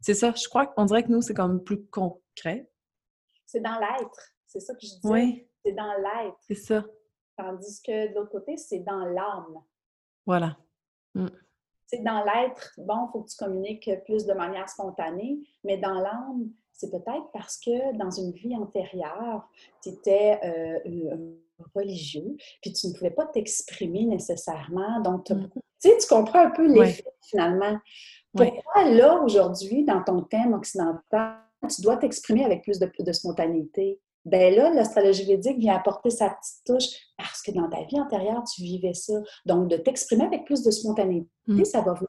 C'est 0.00 0.14
ça, 0.14 0.32
je 0.36 0.48
crois 0.48 0.66
qu'on 0.66 0.84
dirait 0.84 1.04
que 1.04 1.12
nous, 1.12 1.22
c'est 1.22 1.34
comme 1.34 1.62
plus 1.62 1.84
concret. 1.86 2.68
C'est 3.46 3.60
dans 3.60 3.78
l'être. 3.78 4.34
C'est 4.52 4.60
ça 4.60 4.74
que 4.74 4.80
je 4.82 4.88
dis. 4.88 5.00
Oui, 5.04 5.46
C'est 5.64 5.72
dans 5.72 5.92
l'être. 5.94 6.36
c'est 6.40 6.54
ça. 6.56 6.84
Tandis 7.36 7.80
que 7.82 8.08
de 8.10 8.14
l'autre 8.16 8.32
côté, 8.32 8.56
c'est 8.56 8.80
dans 8.80 9.04
l'âme. 9.04 9.60
Voilà. 10.26 10.56
C'est 11.86 12.02
dans 12.04 12.24
l'être, 12.24 12.72
bon, 12.78 13.06
il 13.06 13.08
faut 13.12 13.20
que 13.22 13.30
tu 13.30 13.36
communiques 13.36 13.90
plus 14.04 14.26
de 14.26 14.32
manière 14.32 14.68
spontanée, 14.68 15.40
mais 15.64 15.76
dans 15.78 15.94
l'âme, 15.94 16.50
c'est 16.72 16.90
peut-être 16.90 17.30
parce 17.32 17.58
que 17.58 17.96
dans 17.96 18.10
une 18.10 18.32
vie 18.32 18.54
antérieure, 18.56 19.48
tu 19.82 19.90
étais 19.90 20.38
euh, 20.44 21.34
religieux, 21.74 22.36
puis 22.62 22.72
tu 22.72 22.86
ne 22.88 22.92
pouvais 22.94 23.10
pas 23.10 23.26
t'exprimer 23.26 24.04
nécessairement. 24.04 25.00
Donc, 25.00 25.30
Mm. 25.30 25.42
beaucoup- 25.42 25.60
tu 25.82 25.88
sais, 25.90 25.96
tu 25.98 26.06
comprends 26.08 26.46
un 26.46 26.50
peu 26.50 26.66
l'effet 26.66 27.04
finalement. 27.22 27.78
Ouais. 28.34 28.52
Pourquoi 28.52 28.84
là, 28.90 29.20
aujourd'hui, 29.22 29.84
dans 29.84 30.02
ton 30.04 30.22
thème 30.22 30.54
occidental, 30.54 31.38
tu 31.74 31.82
dois 31.82 31.96
t'exprimer 31.96 32.44
avec 32.44 32.62
plus 32.62 32.78
de, 32.78 32.90
de 32.98 33.12
spontanéité? 33.12 34.00
Ben 34.26 34.54
là, 34.54 34.70
l'astrologie 34.70 35.24
védique 35.24 35.58
vient 35.58 35.76
apporter 35.76 36.10
sa 36.10 36.28
petite 36.30 36.64
touche 36.66 36.88
parce 37.16 37.40
que 37.42 37.52
dans 37.52 37.68
ta 37.70 37.82
vie 37.84 37.98
antérieure, 38.00 38.42
tu 38.44 38.62
vivais 38.62 38.92
ça. 38.94 39.14
Donc, 39.46 39.68
de 39.68 39.76
t'exprimer 39.76 40.24
avec 40.24 40.44
plus 40.44 40.62
de 40.62 40.70
spontanéité, 40.70 41.28
Mm. 41.46 41.64
ça 41.64 41.80
va 41.80 41.94
venir 41.94 42.08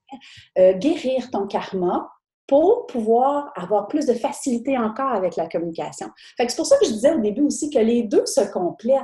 euh, 0.59 0.73
guérir 0.77 1.31
ton 1.31 1.47
karma 1.47 2.09
pour 2.47 2.85
pouvoir 2.87 3.51
avoir 3.55 3.87
plus 3.87 4.05
de 4.05 4.13
facilité 4.13 4.77
encore 4.77 5.13
avec 5.13 5.35
la 5.37 5.47
communication. 5.47 6.07
Fait 6.37 6.45
que 6.45 6.51
c'est 6.51 6.57
pour 6.57 6.65
ça 6.65 6.77
que 6.77 6.85
je 6.85 6.91
disais 6.91 7.13
au 7.13 7.19
début 7.19 7.43
aussi 7.43 7.69
que 7.69 7.79
les 7.79 8.03
deux 8.03 8.25
se 8.25 8.41
complètent. 8.51 9.01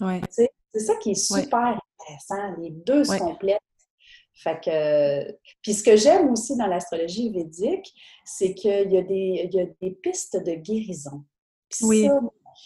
Ouais. 0.00 0.20
C'est 0.30 0.50
ça 0.74 0.94
qui 0.96 1.12
est 1.12 1.14
super 1.14 1.78
intéressant. 2.00 2.60
Les 2.60 2.70
deux 2.70 3.08
Ouais. 3.08 3.18
se 3.18 3.22
complètent. 3.24 3.58
Fait 4.36 4.60
que, 4.62 5.32
puis 5.62 5.72
ce 5.74 5.82
que 5.82 5.96
j'aime 5.96 6.30
aussi 6.30 6.56
dans 6.56 6.66
l'astrologie 6.66 7.30
védique, 7.30 7.90
c'est 8.24 8.52
qu'il 8.52 8.92
y 8.92 8.98
a 8.98 9.02
des 9.02 9.98
pistes 10.02 10.36
de 10.44 10.52
guérison. 10.54 11.24
Puis 11.78 11.86
Oui. 11.86 12.06
ça, 12.06 12.20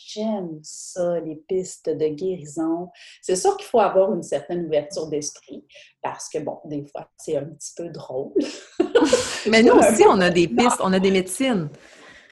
j'aime 0.06 0.58
ça, 0.62 1.20
les 1.20 1.36
pistes 1.48 1.88
de 1.88 2.08
guérison. 2.08 2.90
C'est 3.22 3.36
sûr 3.36 3.56
qu'il 3.56 3.66
faut 3.66 3.80
avoir 3.80 4.12
une 4.14 4.22
certaine 4.22 4.66
ouverture 4.66 5.08
d'esprit 5.08 5.64
parce 6.02 6.28
que, 6.28 6.38
bon, 6.38 6.58
des 6.66 6.84
fois, 6.86 7.08
c'est 7.18 7.36
un 7.36 7.44
petit 7.46 7.72
peu 7.76 7.88
drôle. 7.88 8.32
Mais 9.50 9.62
nous 9.62 9.74
aussi, 9.74 10.04
on 10.08 10.20
a 10.20 10.30
des 10.30 10.48
pistes, 10.48 10.78
on 10.80 10.92
a 10.92 11.00
des 11.00 11.10
médecines. 11.10 11.68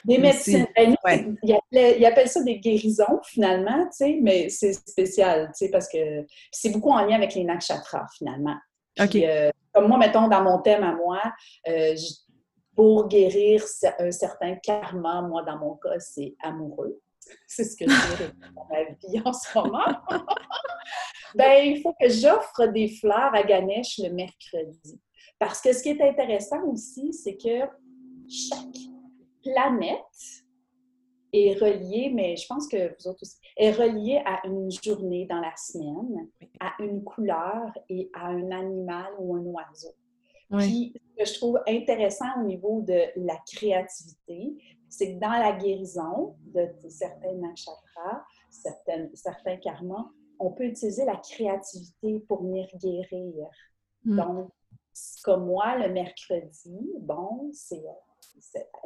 Des 0.04 0.18
médecines. 0.18 0.66
Ben, 0.76 0.94
Ouais. 1.04 1.26
ils, 1.42 2.04
appellent, 2.06 2.28
ça 2.28 2.42
des 2.42 2.58
guérisons, 2.60 3.20
finalement, 3.24 3.84
tu 3.86 3.92
sais, 3.92 4.18
mais 4.22 4.48
c'est 4.48 4.72
spécial, 4.72 5.46
tu 5.48 5.64
sais, 5.66 5.70
parce 5.70 5.88
que 5.88 6.24
c'est 6.52 6.70
beaucoup 6.70 6.90
en 6.90 7.04
lien 7.04 7.16
avec 7.16 7.34
les 7.34 7.42
nakshatras, 7.42 8.06
finalement. 8.16 8.54
Puis, 8.94 9.04
OK. 9.04 9.28
euh, 9.28 9.50
comme 9.74 9.88
moi, 9.88 9.98
mettons, 9.98 10.28
dans 10.28 10.42
mon 10.42 10.60
thème 10.62 10.84
à 10.84 10.92
moi, 10.94 11.20
euh, 11.68 11.96
je- 11.96 12.25
pour 12.76 13.08
guérir 13.08 13.64
un 13.98 14.10
certain 14.12 14.54
karma, 14.56 15.22
moi, 15.22 15.42
dans 15.42 15.58
mon 15.58 15.76
cas, 15.76 15.98
c'est 15.98 16.36
amoureux. 16.40 17.00
C'est 17.48 17.64
ce 17.64 17.76
que 17.76 17.90
je 17.90 18.16
dirais 18.16 18.32
dans 18.54 18.66
ma 18.66 18.84
vie 18.84 19.20
en 19.24 19.32
ce 19.32 19.58
moment. 19.58 19.84
ben, 21.34 21.64
il 21.64 21.82
faut 21.82 21.92
que 22.00 22.08
j'offre 22.08 22.66
des 22.66 22.86
fleurs 22.86 23.34
à 23.34 23.42
Ganesh 23.42 23.98
le 23.98 24.10
mercredi. 24.10 25.00
Parce 25.36 25.60
que 25.60 25.72
ce 25.72 25.82
qui 25.82 25.88
est 25.88 26.00
intéressant 26.00 26.62
aussi, 26.68 27.12
c'est 27.12 27.36
que 27.36 27.66
chaque 28.28 28.78
planète 29.42 30.44
est 31.32 31.54
reliée, 31.54 32.12
mais 32.14 32.36
je 32.36 32.46
pense 32.46 32.68
que 32.68 32.94
vous 32.96 33.08
autres 33.08 33.22
aussi, 33.22 33.38
est 33.56 33.72
reliée 33.72 34.22
à 34.24 34.46
une 34.46 34.70
journée 34.70 35.26
dans 35.26 35.40
la 35.40 35.54
semaine, 35.56 36.28
à 36.60 36.74
une 36.80 37.02
couleur 37.02 37.72
et 37.88 38.08
à 38.14 38.28
un 38.28 38.50
animal 38.52 39.12
ou 39.18 39.34
un 39.34 39.42
oiseau. 39.42 39.94
Puis, 40.50 40.94
ce 40.94 41.22
que 41.22 41.28
je 41.28 41.35
trouve 41.35 41.61
intéressant 41.66 42.26
au 42.40 42.44
niveau 42.44 42.82
de 42.82 43.00
la 43.16 43.37
créativité, 43.52 44.56
c'est 44.88 45.14
que 45.14 45.18
dans 45.18 45.30
la 45.30 45.52
guérison 45.52 46.37
de 46.54 46.68
certains 46.88 47.35
nakshatras, 47.35 48.22
certaines, 48.50 49.11
certains 49.14 49.56
karmas, 49.56 50.06
on 50.38 50.52
peut 50.52 50.64
utiliser 50.64 51.04
la 51.04 51.16
créativité 51.16 52.20
pour 52.28 52.42
venir 52.42 52.68
guérir. 52.76 53.48
Mm. 54.04 54.16
Donc, 54.16 54.50
comme 55.24 55.46
moi, 55.46 55.76
le 55.78 55.92
mercredi, 55.92 56.90
bon, 57.00 57.50
c'est 57.52 57.76
euh, 57.76 57.80
c'est 57.80 58.05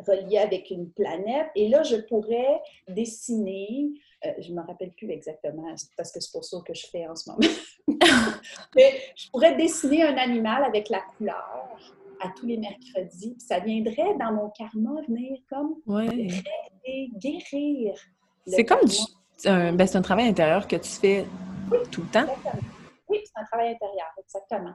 relié 0.07 0.39
avec 0.39 0.71
une 0.71 0.91
planète. 0.93 1.49
Et 1.55 1.69
là, 1.69 1.83
je 1.83 1.97
pourrais 1.97 2.61
dessiner, 2.89 3.91
euh, 4.25 4.33
je 4.39 4.51
ne 4.51 4.61
me 4.61 4.67
rappelle 4.67 4.91
plus 4.93 5.11
exactement, 5.11 5.75
parce 5.97 6.13
que 6.13 6.21
c'est 6.21 6.33
pour 6.33 6.45
ça 6.45 6.59
que 6.67 6.75
je 6.75 6.87
fais 6.87 7.07
en 7.07 7.17
ce 7.17 7.31
moment. 7.31 7.41
Mais 8.77 9.01
je 9.17 9.31
pourrais 9.31 9.57
dessiner 9.57 10.03
un 10.03 10.17
animal 10.17 10.65
avec 10.65 10.89
la 10.89 11.01
couleur 11.01 11.79
à 12.21 12.29
tous 12.37 12.47
les 12.47 12.59
mercredis. 12.59 13.33
Puis 13.33 13.41
ça 13.41 13.61
viendrait 13.61 14.15
dans 14.19 14.33
mon 14.33 14.51
karma 14.51 15.01
venir 15.09 15.39
comme 15.49 15.77
Ouais. 15.87 16.29
guérir. 17.17 17.95
C'est 18.47 18.65
comme 18.65 18.85
du, 18.85 18.97
un, 19.45 19.73
ben, 19.73 19.87
c'est 19.87 19.99
un 19.99 20.03
travail 20.03 20.29
intérieur 20.29 20.67
que 20.67 20.77
tu 20.77 20.89
fais 20.89 21.25
tout 21.91 22.03
le 22.03 22.09
temps. 22.09 22.21
Exactement. 22.23 22.63
Oui, 23.09 23.19
c'est 23.25 23.41
un 23.41 23.45
travail 23.45 23.73
intérieur, 23.73 24.07
exactement. 24.19 24.75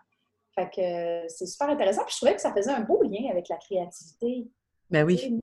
Fait 0.55 0.69
que 0.69 0.81
euh, 0.81 1.25
c'est 1.27 1.45
super 1.45 1.69
intéressant. 1.69 2.03
Puis 2.05 2.13
je 2.13 2.17
trouvais 2.17 2.35
que 2.35 2.41
ça 2.41 2.53
faisait 2.53 2.71
un 2.71 2.81
beau 2.81 3.01
lien 3.03 3.29
avec 3.29 3.49
la 3.49 3.57
créativité. 3.57 4.47
Ben 4.89 5.05
oui. 5.05 5.39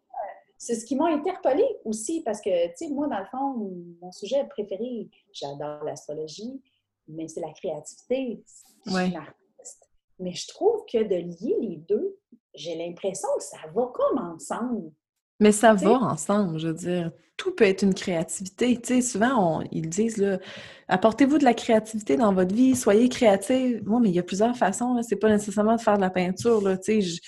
C'est 0.58 0.76
ce 0.76 0.84
qui 0.86 0.94
m'a 0.94 1.06
interpellée 1.06 1.66
aussi, 1.84 2.22
parce 2.22 2.40
que, 2.40 2.66
tu 2.68 2.72
sais, 2.76 2.88
moi, 2.88 3.08
dans 3.08 3.18
le 3.18 3.26
fond, 3.26 3.72
mon 4.00 4.12
sujet 4.12 4.44
préféré, 4.48 5.08
j'adore 5.32 5.82
l'astrologie, 5.84 6.62
mais 7.08 7.26
c'est 7.26 7.40
la 7.40 7.50
créativité. 7.52 8.44
Je 8.86 8.90
suis 8.90 8.96
Ouais. 8.96 9.08
une 9.08 9.16
artiste. 9.16 9.88
Mais 10.20 10.32
je 10.34 10.46
trouve 10.46 10.84
que 10.90 10.98
de 11.02 11.16
lier 11.16 11.56
les 11.60 11.76
deux, 11.88 12.16
j'ai 12.54 12.76
l'impression 12.76 13.28
que 13.36 13.42
ça 13.42 13.56
va 13.74 13.86
comme 13.92 14.18
ensemble. 14.18 14.92
Mais 15.40 15.50
ça 15.50 15.74
va 15.74 15.90
ensemble, 15.94 16.58
je 16.60 16.68
veux 16.68 16.74
dire. 16.74 17.10
Tout 17.36 17.50
peut 17.56 17.64
être 17.64 17.82
une 17.82 17.94
créativité. 17.94 18.80
Tu 18.80 18.94
sais, 18.94 19.00
souvent, 19.02 19.58
on- 19.62 19.68
ils 19.72 19.88
disent, 19.88 20.38
apportez-vous 20.86 21.38
de 21.38 21.44
la 21.44 21.54
créativité 21.54 22.16
dans 22.16 22.32
votre 22.32 22.54
vie, 22.54 22.76
soyez 22.76 23.08
créatif. 23.08 23.82
Moi, 23.84 23.98
mais 23.98 24.10
il 24.10 24.14
y 24.14 24.20
a 24.20 24.22
plusieurs 24.22 24.56
façons. 24.56 25.02
C'est 25.02 25.16
pas 25.16 25.28
nécessairement 25.30 25.74
de 25.74 25.80
faire 25.80 25.96
de 25.96 26.02
la 26.02 26.10
peinture, 26.10 26.60
là. 26.62 26.76
Tu 26.78 27.02
sais, 27.02 27.20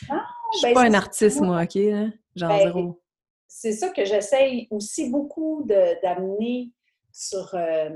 je 0.55 0.59
suis 0.59 0.67
ben, 0.69 0.75
pas 0.75 0.83
un 0.83 0.95
artiste, 0.95 1.41
Moi, 1.41 1.63
OK? 1.63 1.75
là? 1.75 2.07
Genre 2.37 2.49
Ben, 2.49 2.59
zéro. 2.63 3.01
c'est 3.47 3.73
ça 3.73 3.91
que 3.91 4.05
j'essaye 4.05 4.67
aussi 4.71 5.11
beaucoup 5.11 5.63
d'amener 5.67 6.71
sur 7.13 7.55
euh, 7.55 7.91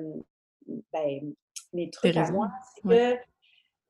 ben, 0.92 1.34
mes 1.72 1.90
trucs 1.90 2.16
à 2.16 2.30
moi. 2.30 2.50
C'est 2.74 2.86
Ouais. 2.88 3.16
que 3.16 3.28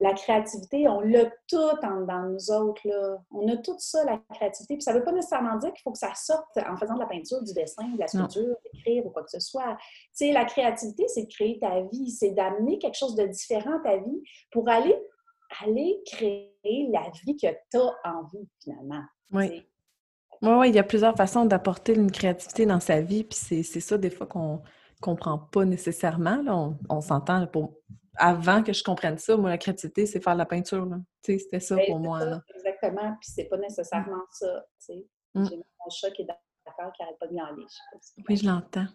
la 0.01 0.13
créativité, 0.15 0.87
on 0.89 1.01
l'a 1.01 1.25
tout 1.49 1.57
en, 1.83 2.03
dans 2.03 2.29
nous 2.31 2.51
autres. 2.53 2.81
Là. 2.87 3.19
On 3.33 3.49
a 3.49 3.57
tout 3.57 3.75
ça, 3.79 4.05
la 4.05 4.21
créativité. 4.33 4.75
Puis 4.75 4.83
ça 4.83 4.93
ne 4.93 4.99
veut 4.99 5.05
pas 5.05 5.11
nécessairement 5.13 5.57
dire 5.57 5.73
qu'il 5.73 5.83
faut 5.83 5.91
que 5.91 5.99
ça 5.99 6.15
sorte 6.15 6.57
en 6.57 6.77
faisant 6.77 6.95
de 6.95 7.01
la 7.01 7.07
peinture, 7.07 7.43
du 7.43 7.53
dessin, 7.53 7.85
de 7.89 7.99
la 7.99 8.07
sculpture, 8.07 8.55
d'écrire 8.73 9.05
ou 9.05 9.11
quoi 9.11 9.25
que 9.25 9.31
ce 9.31 9.41
soit. 9.41 9.77
Tu 10.17 10.27
sais, 10.27 10.33
la 10.33 10.45
créativité, 10.45 11.05
c'est 11.09 11.25
de 11.25 11.29
créer 11.33 11.59
ta 11.59 11.81
vie, 11.83 12.11
c'est 12.13 12.31
d'amener 12.31 12.79
quelque 12.79 12.97
chose 12.97 13.17
de 13.17 13.27
différent 13.27 13.77
à 13.79 13.81
ta 13.81 13.97
vie 13.97 14.23
pour 14.53 14.69
aller, 14.69 14.97
aller 15.65 16.01
créer 16.07 16.55
la 16.93 17.11
vie 17.25 17.37
que 17.37 17.49
tu 17.71 17.79
as 17.79 18.11
envie, 18.11 18.49
finalement. 18.63 19.03
Oui. 19.33 19.67
Oui, 20.41 20.51
ouais, 20.51 20.69
il 20.69 20.75
y 20.75 20.79
a 20.79 20.85
plusieurs 20.85 21.17
façons 21.17 21.45
d'apporter 21.47 21.95
une 21.95 22.13
créativité 22.13 22.65
dans 22.65 22.79
sa 22.79 23.01
vie, 23.01 23.25
puis 23.25 23.37
c'est 23.37 23.81
ça 23.81 23.99
des 23.99 24.11
fois 24.11 24.27
qu'on 24.27 24.63
comprend 25.01 25.39
pas 25.39 25.65
nécessairement. 25.65 26.41
Là. 26.43 26.57
On, 26.57 26.79
on 26.89 27.01
s'entend 27.01 27.45
pour 27.49 27.75
avant 28.19 28.63
que 28.63 28.73
je 28.73 28.83
comprenne 28.83 29.19
ça, 29.19 29.37
moi, 29.37 29.51
la 29.51 29.59
créativité, 29.59 30.07
c'est 30.07 30.23
faire 30.23 30.35
de 30.35 30.39
la 30.39 30.47
peinture. 30.47 30.89
C'était 31.23 31.61
ça 31.61 31.77
ben, 31.77 31.87
pour 31.87 32.01
moi. 32.01 32.25
là. 32.25 32.43
exactement. 32.55 33.17
Puis 33.21 33.31
c'est 33.35 33.45
pas 33.45 33.59
nécessairement 33.59 34.25
ça. 34.31 34.65
Mm. 35.35 35.45
J'ai 35.45 35.57
mon 35.57 35.91
chat 35.91 36.11
qui 36.11 36.23
est 36.23 36.27
d'accord, 36.27 36.93
qui 36.93 37.03
n'arrête 37.03 37.19
pas 37.19 37.27
de 37.27 37.35
miauler. 37.35 37.67
Oui, 38.29 38.37
je 38.37 38.47
l'entends. 38.47 38.87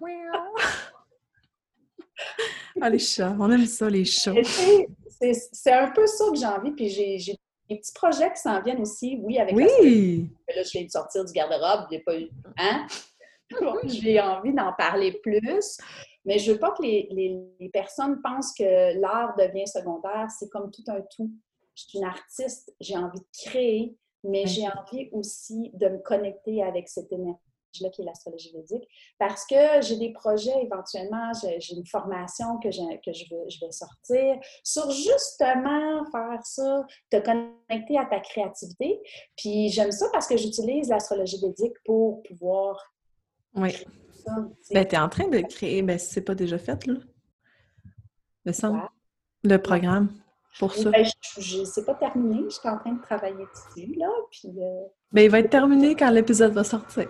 ah, 2.81 2.89
les 2.89 2.99
chats. 2.99 3.35
On 3.39 3.49
aime 3.49 3.65
ça, 3.65 3.89
les 3.89 4.05
chats. 4.05 4.33
C'est 4.43 5.71
un 5.71 5.89
peu 5.91 6.05
ça 6.05 6.25
que 6.29 6.35
j'ai 6.35 6.45
envie. 6.45 6.71
Puis 6.71 6.89
j'ai 6.89 7.37
des 7.69 7.77
petits 7.77 7.93
projets 7.93 8.31
qui 8.31 8.41
s'en 8.41 8.61
viennent 8.61 8.81
aussi, 8.81 9.19
oui, 9.21 9.39
avec 9.39 9.55
oui. 9.55 10.29
la 10.47 10.55
Là, 10.55 10.63
je 10.63 10.71
viens 10.71 10.83
de 10.83 10.91
sortir 10.91 11.25
du 11.25 11.31
garde-robe. 11.31 11.87
J'ai 11.91 11.99
pas 11.99 12.17
eu. 12.17 12.29
Hein? 12.57 12.87
j'ai 13.85 14.19
envie 14.19 14.53
d'en 14.53 14.73
parler 14.73 15.13
plus. 15.23 15.77
Mais 16.25 16.39
je 16.39 16.53
veux 16.53 16.59
pas 16.59 16.71
que 16.71 16.81
les, 16.81 17.69
personnes 17.71 18.21
pensent 18.21 18.53
que 18.53 18.99
l'art 18.99 19.35
devient 19.37 19.67
secondaire. 19.67 20.27
C'est 20.29 20.49
comme 20.49 20.71
tout 20.71 20.83
un 20.87 21.01
tout. 21.15 21.31
Je 21.75 21.83
suis 21.83 21.97
une 21.97 22.05
artiste, 22.05 22.73
j'ai 22.79 22.95
envie 22.95 23.19
de 23.19 23.49
créer, 23.49 23.97
mais 24.23 24.45
j'ai 24.45 24.67
envie 24.67 25.09
aussi 25.11 25.71
de 25.73 25.87
me 25.87 25.97
connecter 25.97 26.61
avec 26.61 26.87
cette 26.87 27.11
énergie-là 27.73 27.89
qui 27.89 28.01
est 28.01 28.05
l'astrologie 28.05 28.51
védique. 28.53 28.87
Parce 29.17 29.45
que 29.45 29.81
j'ai 29.81 29.97
des 29.97 30.11
projets 30.13 30.61
éventuellement, 30.61 31.31
j'ai 31.41 31.75
une 31.75 31.85
formation 31.85 32.57
que, 32.59 32.69
que 32.69 33.13
je, 33.13 33.25
veux, 33.33 33.43
je 33.49 33.65
vais 33.65 33.71
sortir 33.71 34.39
sur 34.63 34.89
justement 34.91 36.05
faire 36.11 36.45
ça, 36.45 36.85
te 37.09 37.17
connecter 37.17 37.97
à 37.97 38.05
ta 38.05 38.19
créativité. 38.19 38.99
Puis 39.37 39.69
j'aime 39.69 39.91
ça 39.91 40.07
parce 40.11 40.27
que 40.27 40.37
j'utilise 40.37 40.89
l'astrologie 40.89 41.39
védique 41.41 41.75
pour 41.85 42.21
pouvoir 42.23 42.77
oui. 43.55 43.71
Ben, 44.71 44.85
tu 44.87 44.95
es 44.95 44.97
en 44.97 45.09
train 45.09 45.27
de 45.27 45.39
créer, 45.41 45.81
ben, 45.81 45.99
si 45.99 46.13
c'est 46.13 46.21
pas 46.21 46.33
déjà 46.33 46.57
fait, 46.57 46.87
là. 46.87 46.95
Le 48.45 48.53
centre, 48.53 48.89
le 49.43 49.57
programme 49.57 50.09
pour 50.59 50.73
ça. 50.73 50.89
Ben, 50.91 51.05
je, 51.37 51.81
pas 51.81 51.95
terminé, 51.95 52.43
je 52.45 52.55
suis 52.55 52.69
en 52.69 52.77
train 52.77 52.93
de 52.93 53.01
travailler 53.01 53.45
dessus, 53.53 53.93
là. 53.95 54.07
Puis, 54.31 54.49
euh, 54.57 54.83
Ben, 55.11 55.23
il 55.23 55.29
va 55.29 55.39
être 55.39 55.49
terminé 55.49 55.95
quand 55.95 56.09
l'épisode 56.09 56.53
va 56.53 56.63
sortir. 56.63 57.07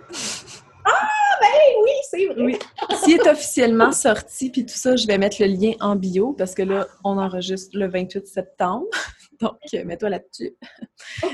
Ah, 0.84 1.08
ben 1.40 1.82
oui, 1.82 1.90
c'est 2.10 2.26
vrai. 2.26 2.42
Oui. 2.42 2.58
S'il 3.02 3.14
est 3.14 3.28
officiellement 3.28 3.92
sorti, 3.92 4.50
puis 4.50 4.64
tout 4.66 4.76
ça, 4.76 4.96
je 4.96 5.06
vais 5.06 5.18
mettre 5.18 5.36
le 5.40 5.48
lien 5.48 5.72
en 5.80 5.96
bio 5.96 6.32
parce 6.32 6.54
que 6.54 6.62
là, 6.62 6.86
on 7.04 7.18
enregistre 7.18 7.76
le 7.78 7.88
28 7.88 8.26
septembre. 8.26 8.86
Donc, 9.40 9.58
euh, 9.74 9.84
mets-toi 9.84 10.10
là-dessus. 10.10 10.56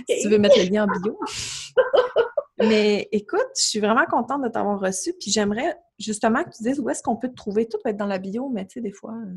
Si 0.09 0.23
tu 0.23 0.29
veux 0.29 0.39
mettre 0.39 0.59
le 0.59 0.65
lien 0.65 0.85
en 0.85 1.01
bio. 1.01 1.19
Mais 2.59 3.09
écoute, 3.13 3.49
je 3.57 3.69
suis 3.69 3.81
vraiment 3.81 4.05
contente 4.05 4.43
de 4.43 4.49
t'avoir 4.49 4.81
reçu. 4.81 5.15
Puis 5.19 5.31
j'aimerais 5.31 5.77
justement 5.99 6.45
que 6.45 6.51
tu 6.51 6.63
dises 6.63 6.79
où 6.81 6.89
est-ce 6.91 7.03
qu'on 7.03 7.17
peut 7.17 7.29
te 7.29 7.35
trouver. 7.35 7.67
Tout 7.67 7.79
va 7.85 7.91
être 7.91 7.97
dans 7.97 8.07
la 8.07 8.19
bio, 8.19 8.49
mais 8.49 8.67
tu 8.67 8.75
sais, 8.75 8.81
des 8.81 8.93
fois, 8.93 9.15
euh, 9.15 9.37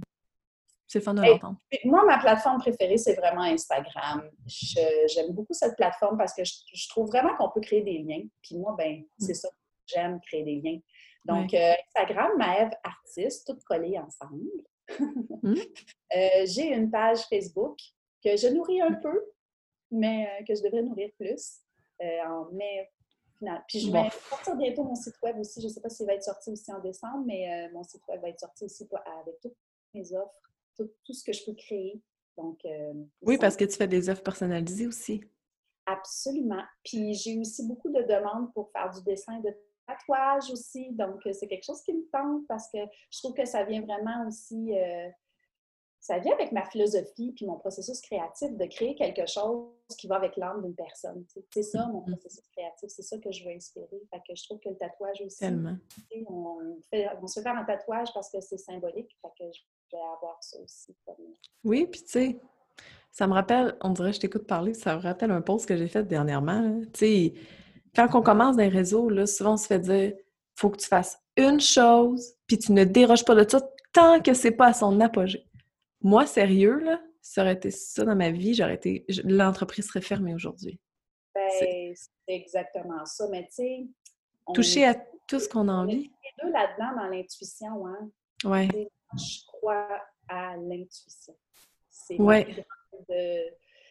c'est 0.93 1.01
fun 1.01 1.13
de 1.13 1.21
l'entendre. 1.21 1.57
Moi, 1.85 2.05
ma 2.05 2.19
plateforme 2.19 2.59
préférée, 2.59 2.97
c'est 2.97 3.15
vraiment 3.15 3.41
Instagram. 3.41 4.29
J'aime 4.45 5.31
beaucoup 5.31 5.53
cette 5.53 5.75
plateforme 5.75 6.17
parce 6.17 6.33
que 6.33 6.43
je, 6.43 6.89
trouve 6.89 7.07
vraiment 7.07 7.35
qu'on 7.35 7.49
peut 7.49 7.61
créer 7.61 7.81
des 7.81 7.99
liens. 7.99 8.23
Puis 8.41 8.57
moi, 8.57 8.75
ben, 8.77 8.99
mm. 8.99 9.05
c'est 9.17 9.33
ça. 9.33 9.49
J'aime 9.87 10.19
créer 10.21 10.43
des 10.43 10.61
liens. 10.61 10.79
Donc, 11.25 11.53
euh, 11.53 11.73
Instagram, 11.87 12.31
Maëve 12.37 12.71
Artiste, 12.83 13.47
toutes 13.47 13.63
collées 13.63 13.99
ensemble. 13.99 14.43
Mm. 15.41 15.55
Euh, 16.15 16.45
j'ai 16.45 16.71
une 16.71 16.91
page 16.91 17.21
Facebook 17.21 17.75
que 18.23 18.37
je 18.37 18.47
nourris 18.49 18.79
un 18.81 18.93
peu, 18.93 19.19
mais 19.89 20.45
que 20.47 20.53
je 20.53 20.61
devrais 20.61 20.83
nourrir 20.83 21.09
plus. 21.17 21.63
en 21.99 22.51
mai 22.51 22.87
puis 23.67 23.79
je 23.79 23.91
vais 23.91 24.09
sortir 24.29 24.55
bientôt 24.55 24.83
mon 24.83 24.95
site 24.95 25.15
web 25.21 25.37
aussi. 25.39 25.61
Je 25.61 25.67
ne 25.67 25.71
sais 25.71 25.81
pas 25.81 25.89
s'il 25.89 26.05
va 26.05 26.13
être 26.13 26.23
sorti 26.23 26.51
aussi 26.51 26.71
en 26.71 26.79
décembre, 26.79 27.23
mais 27.25 27.51
euh, 27.51 27.73
mon 27.73 27.83
site 27.83 28.01
web 28.07 28.21
va 28.21 28.29
être 28.29 28.39
sorti 28.39 28.65
aussi 28.65 28.87
avec 29.21 29.39
toutes 29.41 29.57
mes 29.93 30.13
offres, 30.13 30.52
tout, 30.75 31.13
ce 31.13 31.23
que 31.23 31.33
je 31.33 31.45
peux 31.45 31.53
créer. 31.53 32.01
Donc, 32.37 32.59
euh, 32.65 32.93
oui, 33.21 33.37
parce 33.37 33.55
que 33.55 33.65
tu 33.65 33.75
fais 33.75 33.87
des 33.87 34.09
offres 34.09 34.23
personnalisées 34.23 34.87
aussi. 34.87 35.23
Absolument. 35.85 36.63
Puis 36.83 37.13
j'ai 37.13 37.37
aussi 37.37 37.67
beaucoup 37.67 37.89
de 37.89 38.01
demandes 38.01 38.51
pour 38.53 38.71
faire 38.71 38.89
du 38.89 39.03
dessin 39.03 39.39
de 39.39 39.49
tatouage 39.85 40.49
aussi. 40.51 40.91
Donc, 40.93 41.25
euh, 41.25 41.33
c'est 41.33 41.47
quelque 41.47 41.65
chose 41.65 41.81
qui 41.81 41.93
me 41.93 42.09
tente 42.11 42.47
parce 42.47 42.69
que 42.71 42.79
je 43.11 43.19
trouve 43.19 43.33
que 43.33 43.45
ça 43.45 43.63
vient 43.63 43.81
vraiment 43.81 44.27
aussi 44.27 44.71
ça 46.03 46.19
vient 46.19 46.33
avec 46.33 46.51
ma 46.51 46.65
philosophie 46.65 47.31
puis 47.31 47.45
mon 47.45 47.57
processus 47.57 48.01
créatif 48.01 48.51
de 48.57 48.65
créer 48.65 48.93
quelque 48.93 49.25
chose 49.25 49.71
qui 49.97 50.07
va 50.07 50.17
avec 50.17 50.35
l'âme 50.35 50.61
d'une 50.61 50.75
personne. 50.75 51.25
C'est 51.49 51.63
ça 51.63 51.87
mon 51.87 52.01
mm-hmm. 52.01 52.11
processus 52.11 52.45
créatif, 52.49 52.89
c'est 52.89 53.03
ça 53.03 53.17
que 53.19 53.31
je 53.31 53.45
veux 53.45 53.51
inspirer. 53.51 54.01
Fait 54.11 54.19
que 54.27 54.35
je 54.35 54.43
trouve 54.43 54.59
que 54.59 54.67
le 54.67 54.75
tatouage 54.75 55.21
aussi, 55.21 55.39
Tellement. 55.39 55.77
On, 56.27 56.77
fait, 56.89 57.07
on 57.21 57.27
se 57.27 57.39
fait 57.39 57.43
faire 57.43 57.55
un 57.55 57.63
tatouage 57.63 58.09
parce 58.13 58.29
que 58.29 58.41
c'est 58.41 58.57
symbolique. 58.57 59.17
Fait 59.21 59.29
que 59.39 59.49
je 59.49 59.61
avoir 59.97 60.37
ça 60.41 60.57
aussi. 60.61 60.95
Oui, 61.63 61.87
puis 61.87 62.01
tu 62.01 62.09
sais, 62.09 62.39
ça 63.11 63.27
me 63.27 63.33
rappelle, 63.33 63.77
on 63.81 63.89
dirait, 63.89 64.13
je 64.13 64.19
t'écoute 64.19 64.47
parler, 64.47 64.73
ça 64.73 64.95
me 64.95 65.01
rappelle 65.01 65.31
un 65.31 65.41
post 65.41 65.67
que 65.67 65.77
j'ai 65.77 65.87
fait 65.87 66.03
dernièrement. 66.03 66.81
Tu 66.93 66.99
sais, 66.99 67.33
quand 67.95 68.07
on 68.13 68.21
commence 68.21 68.57
dans 68.57 68.63
les 68.63 68.69
réseaux, 68.69 69.09
là, 69.09 69.25
souvent 69.25 69.53
on 69.53 69.57
se 69.57 69.67
fait 69.67 69.79
dire 69.79 70.13
faut 70.55 70.69
que 70.69 70.77
tu 70.77 70.87
fasses 70.87 71.19
une 71.37 71.59
chose, 71.59 72.35
puis 72.47 72.57
tu 72.57 72.71
ne 72.71 72.83
déroges 72.83 73.25
pas 73.25 73.35
de 73.35 73.49
ça 73.49 73.61
tant 73.91 74.21
que 74.21 74.33
c'est 74.33 74.51
pas 74.51 74.67
à 74.67 74.73
son 74.73 74.99
apogée. 74.99 75.45
Moi, 76.01 76.25
sérieux, 76.25 76.79
là, 76.79 77.01
ça 77.21 77.41
aurait 77.41 77.53
été 77.53 77.71
ça 77.71 78.03
dans 78.03 78.15
ma 78.15 78.31
vie, 78.31 78.53
j'aurais 78.53 78.75
été. 78.75 79.05
L'entreprise 79.23 79.87
serait 79.87 80.01
fermée 80.01 80.33
aujourd'hui. 80.33 80.79
Ben, 81.33 81.49
c'est 81.59 81.95
exactement 82.27 83.05
ça. 83.05 83.27
Mais 83.29 83.45
tu 83.47 83.53
sais. 83.53 83.87
Toucher 84.53 84.85
à 84.85 84.95
tout 85.27 85.39
ce 85.39 85.47
qu'on 85.47 85.69
a 85.69 85.73
envie. 85.73 86.11
les 86.11 86.43
deux 86.43 86.51
là-dedans 86.51 87.01
dans 87.01 87.07
l'intuition, 87.07 87.87
hein. 87.87 88.09
Ouais. 88.43 88.67
Je 89.17 89.45
crois 89.47 89.87
à 90.27 90.55
l'intuition. 90.57 91.35
C'est 91.89 92.19
ouais. 92.19 92.65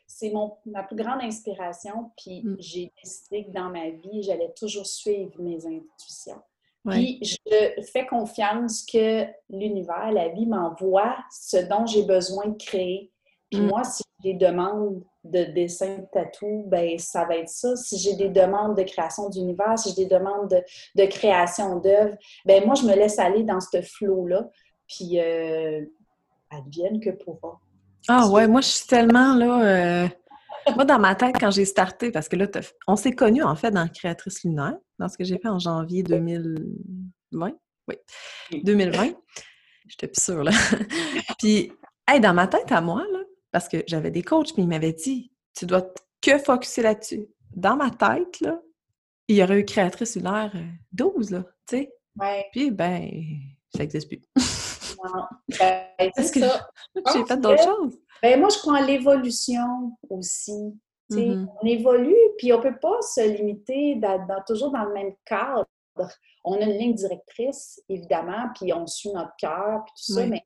c'est 0.06 0.32
ma 0.66 0.82
plus 0.82 0.96
grande 0.96 1.22
inspiration. 1.22 2.10
Puis 2.16 2.42
mm. 2.42 2.56
j'ai 2.58 2.92
décidé 3.02 3.46
que 3.46 3.50
dans 3.50 3.70
ma 3.70 3.90
vie, 3.90 4.22
j'allais 4.22 4.52
toujours 4.56 4.86
suivre 4.86 5.40
mes 5.40 5.66
intuitions. 5.66 6.42
Puis 6.88 7.20
je 7.22 7.82
fais 7.92 8.06
confiance 8.06 8.84
que 8.84 9.24
l'univers, 9.48 10.10
la 10.10 10.28
vie 10.28 10.46
m'envoie 10.46 11.16
ce 11.30 11.58
dont 11.58 11.86
j'ai 11.86 12.02
besoin 12.02 12.48
de 12.48 12.56
créer. 12.56 13.12
Puis 13.50 13.60
mm. 13.60 13.66
moi, 13.66 13.84
si 13.84 14.02
j'ai 14.22 14.32
des 14.32 14.46
demandes 14.46 15.02
de 15.24 15.44
dessin 15.44 15.98
de 15.98 16.06
tatou, 16.12 16.64
ben 16.66 16.98
ça 16.98 17.24
va 17.24 17.36
être 17.36 17.48
ça. 17.48 17.76
Si 17.76 17.98
j'ai 17.98 18.14
des 18.14 18.28
demandes 18.28 18.76
de 18.76 18.82
création 18.82 19.28
d'univers, 19.28 19.78
si 19.78 19.90
j'ai 19.90 20.06
des 20.06 20.14
demandes 20.14 20.48
de, 20.96 21.06
création 21.06 21.78
d'œuvres, 21.78 22.16
ben 22.44 22.64
moi, 22.64 22.74
je 22.74 22.84
me 22.84 22.94
laisse 22.94 23.18
aller 23.18 23.44
dans 23.44 23.60
ce 23.60 23.80
flot-là. 23.80 24.48
Puis 24.94 25.18
euh, 25.18 25.84
advienne 26.50 27.00
que 27.00 27.10
pourra. 27.10 27.60
Ah 28.08 28.28
ouais, 28.28 28.48
moi, 28.48 28.60
je 28.60 28.68
suis 28.68 28.86
tellement 28.86 29.34
là. 29.34 30.04
Euh, 30.04 30.08
moi, 30.74 30.84
dans 30.84 30.98
ma 30.98 31.14
tête, 31.14 31.36
quand 31.38 31.50
j'ai 31.50 31.64
starté, 31.64 32.10
parce 32.10 32.28
que 32.28 32.36
là, 32.36 32.46
on 32.86 32.96
s'est 32.96 33.12
connus 33.12 33.42
en 33.42 33.56
fait 33.56 33.70
dans 33.70 33.88
Créatrice 33.88 34.44
Lunaire, 34.44 34.76
dans 34.98 35.08
ce 35.08 35.16
que 35.16 35.24
j'ai 35.24 35.38
fait 35.38 35.48
en 35.48 35.58
janvier 35.58 36.02
2020. 36.02 37.52
Oui, 37.88 37.96
2020. 38.52 39.14
J'étais 39.88 40.08
plus 40.08 40.22
sûre, 40.22 40.44
là. 40.44 40.52
puis, 41.38 41.72
hey, 42.08 42.20
dans 42.20 42.34
ma 42.34 42.46
tête 42.46 42.70
à 42.70 42.80
moi, 42.80 43.04
là, 43.12 43.18
parce 43.50 43.68
que 43.68 43.78
j'avais 43.86 44.10
des 44.10 44.22
coachs, 44.22 44.52
puis 44.52 44.62
ils 44.62 44.68
m'avaient 44.68 44.92
dit, 44.92 45.32
tu 45.54 45.66
dois 45.66 45.82
que 46.20 46.38
focuser 46.38 46.82
là-dessus. 46.82 47.26
Dans 47.54 47.76
ma 47.76 47.90
tête, 47.90 48.40
là, 48.40 48.60
il 49.28 49.36
y 49.36 49.42
aurait 49.42 49.60
eu 49.60 49.64
Créatrice 49.64 50.16
Lunaire 50.16 50.52
12, 50.92 51.32
euh, 51.32 51.36
là, 51.38 51.44
tu 51.66 51.76
sais. 51.76 51.92
Ouais. 52.18 52.46
Puis, 52.52 52.70
ben, 52.70 53.10
ça 53.74 53.80
n'existe 53.80 54.08
plus. 54.08 54.20
Ben, 55.58 56.10
c'est 56.16 56.40
ça. 56.40 56.70
J'ai 57.12 57.24
fait 57.24 57.36
d'autres 57.36 57.64
choses. 57.64 57.98
Ben, 58.22 58.38
moi, 58.38 58.48
je 58.50 58.58
crois 58.58 58.78
en 58.78 58.86
l'évolution 58.86 59.96
aussi. 60.08 60.78
Mm-hmm. 61.10 61.46
On 61.60 61.66
évolue, 61.66 62.16
puis 62.38 62.52
on 62.52 62.58
ne 62.58 62.62
peut 62.62 62.78
pas 62.78 63.00
se 63.02 63.28
limiter 63.28 63.96
dans, 63.96 64.26
toujours 64.46 64.70
dans 64.70 64.84
le 64.84 64.92
même 64.92 65.14
cadre. 65.24 65.66
On 66.44 66.54
a 66.54 66.64
une 66.64 66.78
ligne 66.78 66.94
directrice, 66.94 67.82
évidemment, 67.88 68.48
puis 68.54 68.72
on 68.72 68.86
suit 68.86 69.12
notre 69.12 69.34
cœur, 69.36 69.84
puis 69.84 69.92
tout 69.96 70.12
ça, 70.14 70.26
mais 70.26 70.42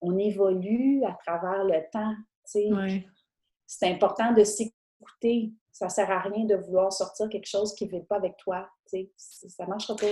on 0.00 0.16
évolue 0.18 1.02
à 1.04 1.16
travers 1.26 1.64
le 1.64 1.80
temps. 1.92 2.14
C'est 2.44 3.90
important 3.90 4.32
de 4.32 4.44
s'écouter. 4.44 5.52
Ça 5.72 5.86
ne 5.86 5.90
sert 5.90 6.10
à 6.10 6.20
rien 6.20 6.44
de 6.44 6.54
vouloir 6.54 6.92
sortir 6.92 7.28
quelque 7.28 7.48
chose 7.48 7.74
qui 7.74 7.86
ne 7.86 7.98
va 7.98 8.04
pas 8.08 8.16
avec 8.16 8.36
toi. 8.36 8.68
Ça 9.16 9.64
ne 9.64 9.68
marchera 9.68 9.96
pas. 9.96 10.06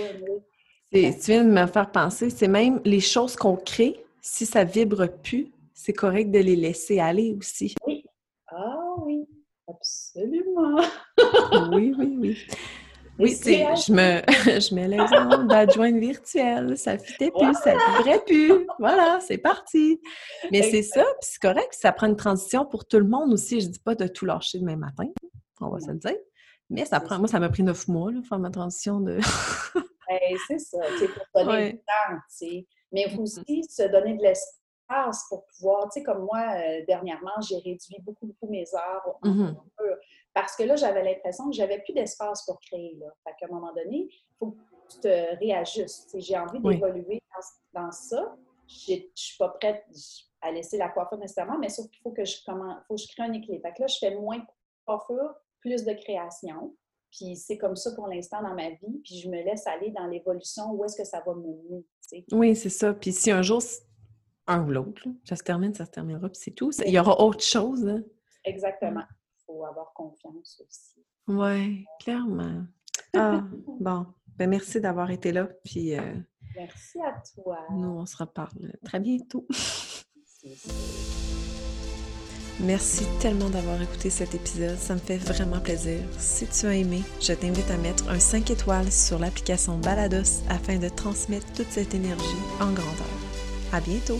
Tu 0.93 1.31
viens 1.31 1.43
de 1.43 1.49
me 1.49 1.65
faire 1.65 1.91
penser, 1.91 2.29
c'est 2.29 2.47
même 2.47 2.79
les 2.85 2.99
choses 2.99 3.35
qu'on 3.35 3.55
crée, 3.55 4.05
si 4.21 4.45
ça 4.45 4.63
vibre 4.63 5.07
plus, 5.07 5.51
c'est 5.73 5.93
correct 5.93 6.29
de 6.29 6.39
les 6.39 6.55
laisser 6.55 6.99
aller 6.99 7.35
aussi. 7.37 7.73
Oui, 7.87 8.05
Absolument. 9.67 10.81
oui, 11.71 11.93
oui, 11.97 12.17
oui. 12.19 12.47
Oui, 13.19 13.37
je 13.43 13.91
me, 13.91 14.21
je 14.59 14.75
mets 14.75 14.87
l'exemple 14.87 15.47
d'adjointe 15.47 15.95
virtuelle. 15.97 16.77
Ça 16.77 16.97
fitait 16.97 17.31
plus, 17.31 17.53
ça 17.55 17.73
ne 17.73 17.97
vibrait 17.97 18.23
plus. 18.25 18.67
Voilà, 18.79 19.19
c'est 19.21 19.37
parti. 19.37 19.99
Mais 20.51 20.63
c'est 20.63 20.81
ça, 20.81 21.03
puis 21.03 21.29
c'est 21.31 21.41
correct, 21.41 21.69
ça 21.71 21.91
prend 21.91 22.07
une 22.07 22.15
transition 22.15 22.65
pour 22.65 22.85
tout 22.85 22.97
le 22.97 23.07
monde 23.07 23.33
aussi. 23.33 23.61
Je 23.61 23.67
ne 23.67 23.71
dis 23.71 23.79
pas 23.79 23.95
de 23.95 24.07
tout 24.07 24.25
lâcher 24.25 24.59
demain 24.59 24.77
matin, 24.77 25.05
on 25.61 25.69
va 25.69 25.79
se 25.79 25.91
le 25.91 25.97
dire. 25.97 26.17
Mais 26.69 26.85
ça 26.85 26.99
prend, 26.99 27.19
moi, 27.19 27.27
ça 27.27 27.39
m'a 27.39 27.49
pris 27.49 27.61
neuf 27.61 27.87
mois, 27.87 28.11
là, 28.11 28.19
faire 28.27 28.39
ma 28.39 28.49
transition 28.49 28.99
de. 28.99 29.19
Ben, 30.19 30.37
c'est 30.47 30.59
ça, 30.59 30.79
c'est 30.99 31.07
pour 31.07 31.25
donner 31.45 31.73
du 31.73 31.77
temps. 31.79 32.63
Mais 32.91 33.05
mm-hmm. 33.05 33.19
aussi 33.19 33.63
se 33.63 33.83
donner 33.83 34.15
de 34.15 34.21
l'espace 34.21 35.25
pour 35.29 35.45
pouvoir, 35.47 35.89
tu 35.89 35.99
sais, 35.99 36.03
comme 36.03 36.25
moi, 36.25 36.55
euh, 36.55 36.83
dernièrement, 36.87 37.41
j'ai 37.41 37.57
réduit 37.57 37.99
beaucoup, 38.01 38.27
beaucoup 38.27 38.47
mes 38.47 38.65
heures 38.75 39.19
mm-hmm. 39.23 39.55
parce 40.33 40.55
que 40.55 40.63
là, 40.63 40.75
j'avais 40.75 41.03
l'impression 41.03 41.49
que 41.49 41.55
j'avais 41.55 41.79
plus 41.79 41.93
d'espace 41.93 42.45
pour 42.45 42.59
créer. 42.59 42.95
Là. 42.99 43.07
Fait 43.23 43.33
qu'à 43.39 43.47
un 43.47 43.55
moment 43.55 43.73
donné, 43.73 44.07
il 44.09 44.35
faut 44.37 44.51
que 44.51 44.61
tu 44.89 44.99
te 44.99 45.39
réajustes. 45.39 46.15
J'ai 46.19 46.37
envie 46.37 46.59
d'évoluer 46.59 47.21
dans, 47.73 47.91
ça. 47.91 48.35
Je 48.67 48.93
ne 48.93 48.99
suis 49.15 49.37
pas 49.37 49.49
prête 49.49 49.83
à 50.41 50.51
laisser 50.51 50.77
la 50.77 50.89
coiffure 50.89 51.17
nécessairement, 51.17 51.57
mais 51.57 51.69
sauf 51.69 51.89
qu'il 51.89 52.01
faut 52.01 52.11
que 52.11 52.25
je 52.25 52.37
comment, 52.45 52.77
faut 52.87 52.95
que 52.95 53.01
je 53.01 53.07
crée 53.07 53.23
un 53.23 53.33
équilibre. 53.33 53.63
Fait 53.63 53.73
que 53.73 53.81
là, 53.81 53.87
je 53.87 53.97
fais 53.97 54.15
moins 54.15 54.37
de 54.37 54.45
coiffure, 54.85 55.33
plus 55.61 55.83
de 55.83 55.93
création. 55.93 56.75
Puis 57.15 57.35
c'est 57.35 57.57
comme 57.57 57.75
ça 57.75 57.91
pour 57.95 58.07
l'instant 58.07 58.41
dans 58.41 58.55
ma 58.55 58.69
vie. 58.69 58.99
Puis 59.03 59.19
je 59.19 59.29
me 59.29 59.43
laisse 59.43 59.67
aller 59.67 59.91
dans 59.91 60.07
l'évolution, 60.07 60.71
où 60.71 60.83
est-ce 60.83 60.97
que 60.97 61.05
ça 61.05 61.21
va 61.25 61.35
me 61.35 61.41
mener. 61.41 61.85
Oui, 62.31 62.55
c'est 62.55 62.69
ça. 62.69 62.93
Puis 62.93 63.11
si 63.11 63.29
un 63.31 63.41
jour, 63.41 63.61
un 64.47 64.65
ou 64.65 64.71
l'autre, 64.71 65.03
ça 65.23 65.35
se 65.35 65.43
termine, 65.43 65.73
ça 65.73 65.85
se 65.85 65.91
terminera, 65.91 66.27
puis 66.29 66.39
c'est 66.43 66.51
tout. 66.51 66.71
Il 66.85 66.91
y 66.91 66.99
aura 66.99 67.21
autre 67.21 67.43
chose. 67.43 67.87
Hein. 67.87 68.03
Exactement. 68.43 69.03
Il 69.09 69.43
faut 69.45 69.65
avoir 69.65 69.93
confiance 69.93 70.61
aussi. 70.67 71.05
Oui, 71.27 71.85
clairement. 71.99 72.63
Ah, 73.15 73.43
bon. 73.79 74.07
Ben, 74.35 74.49
merci 74.49 74.81
d'avoir 74.81 75.11
été 75.11 75.31
là. 75.31 75.47
Puis, 75.63 75.97
euh, 75.97 76.15
merci 76.55 76.99
à 77.01 77.21
toi. 77.35 77.59
Nous, 77.69 77.87
on 77.87 78.05
se 78.07 78.17
reparle 78.17 78.73
très 78.83 78.99
bientôt. 78.99 79.47
Merci 82.59 83.03
tellement 83.19 83.49
d'avoir 83.49 83.81
écouté 83.81 84.09
cet 84.09 84.35
épisode, 84.35 84.77
ça 84.79 84.93
me 84.93 84.99
fait 84.99 85.17
vraiment 85.17 85.59
plaisir. 85.59 85.99
Si 86.19 86.45
tu 86.45 86.67
as 86.67 86.75
aimé, 86.75 87.01
je 87.19 87.33
t'invite 87.33 87.69
à 87.71 87.77
mettre 87.77 88.07
un 88.09 88.19
5 88.19 88.51
étoiles 88.51 88.91
sur 88.91 89.19
l'application 89.19 89.77
Balados 89.77 90.43
afin 90.49 90.77
de 90.77 90.89
transmettre 90.89 91.51
toute 91.53 91.71
cette 91.71 91.95
énergie 91.95 92.23
en 92.59 92.71
grandeur. 92.71 93.07
À 93.71 93.81
bientôt! 93.81 94.19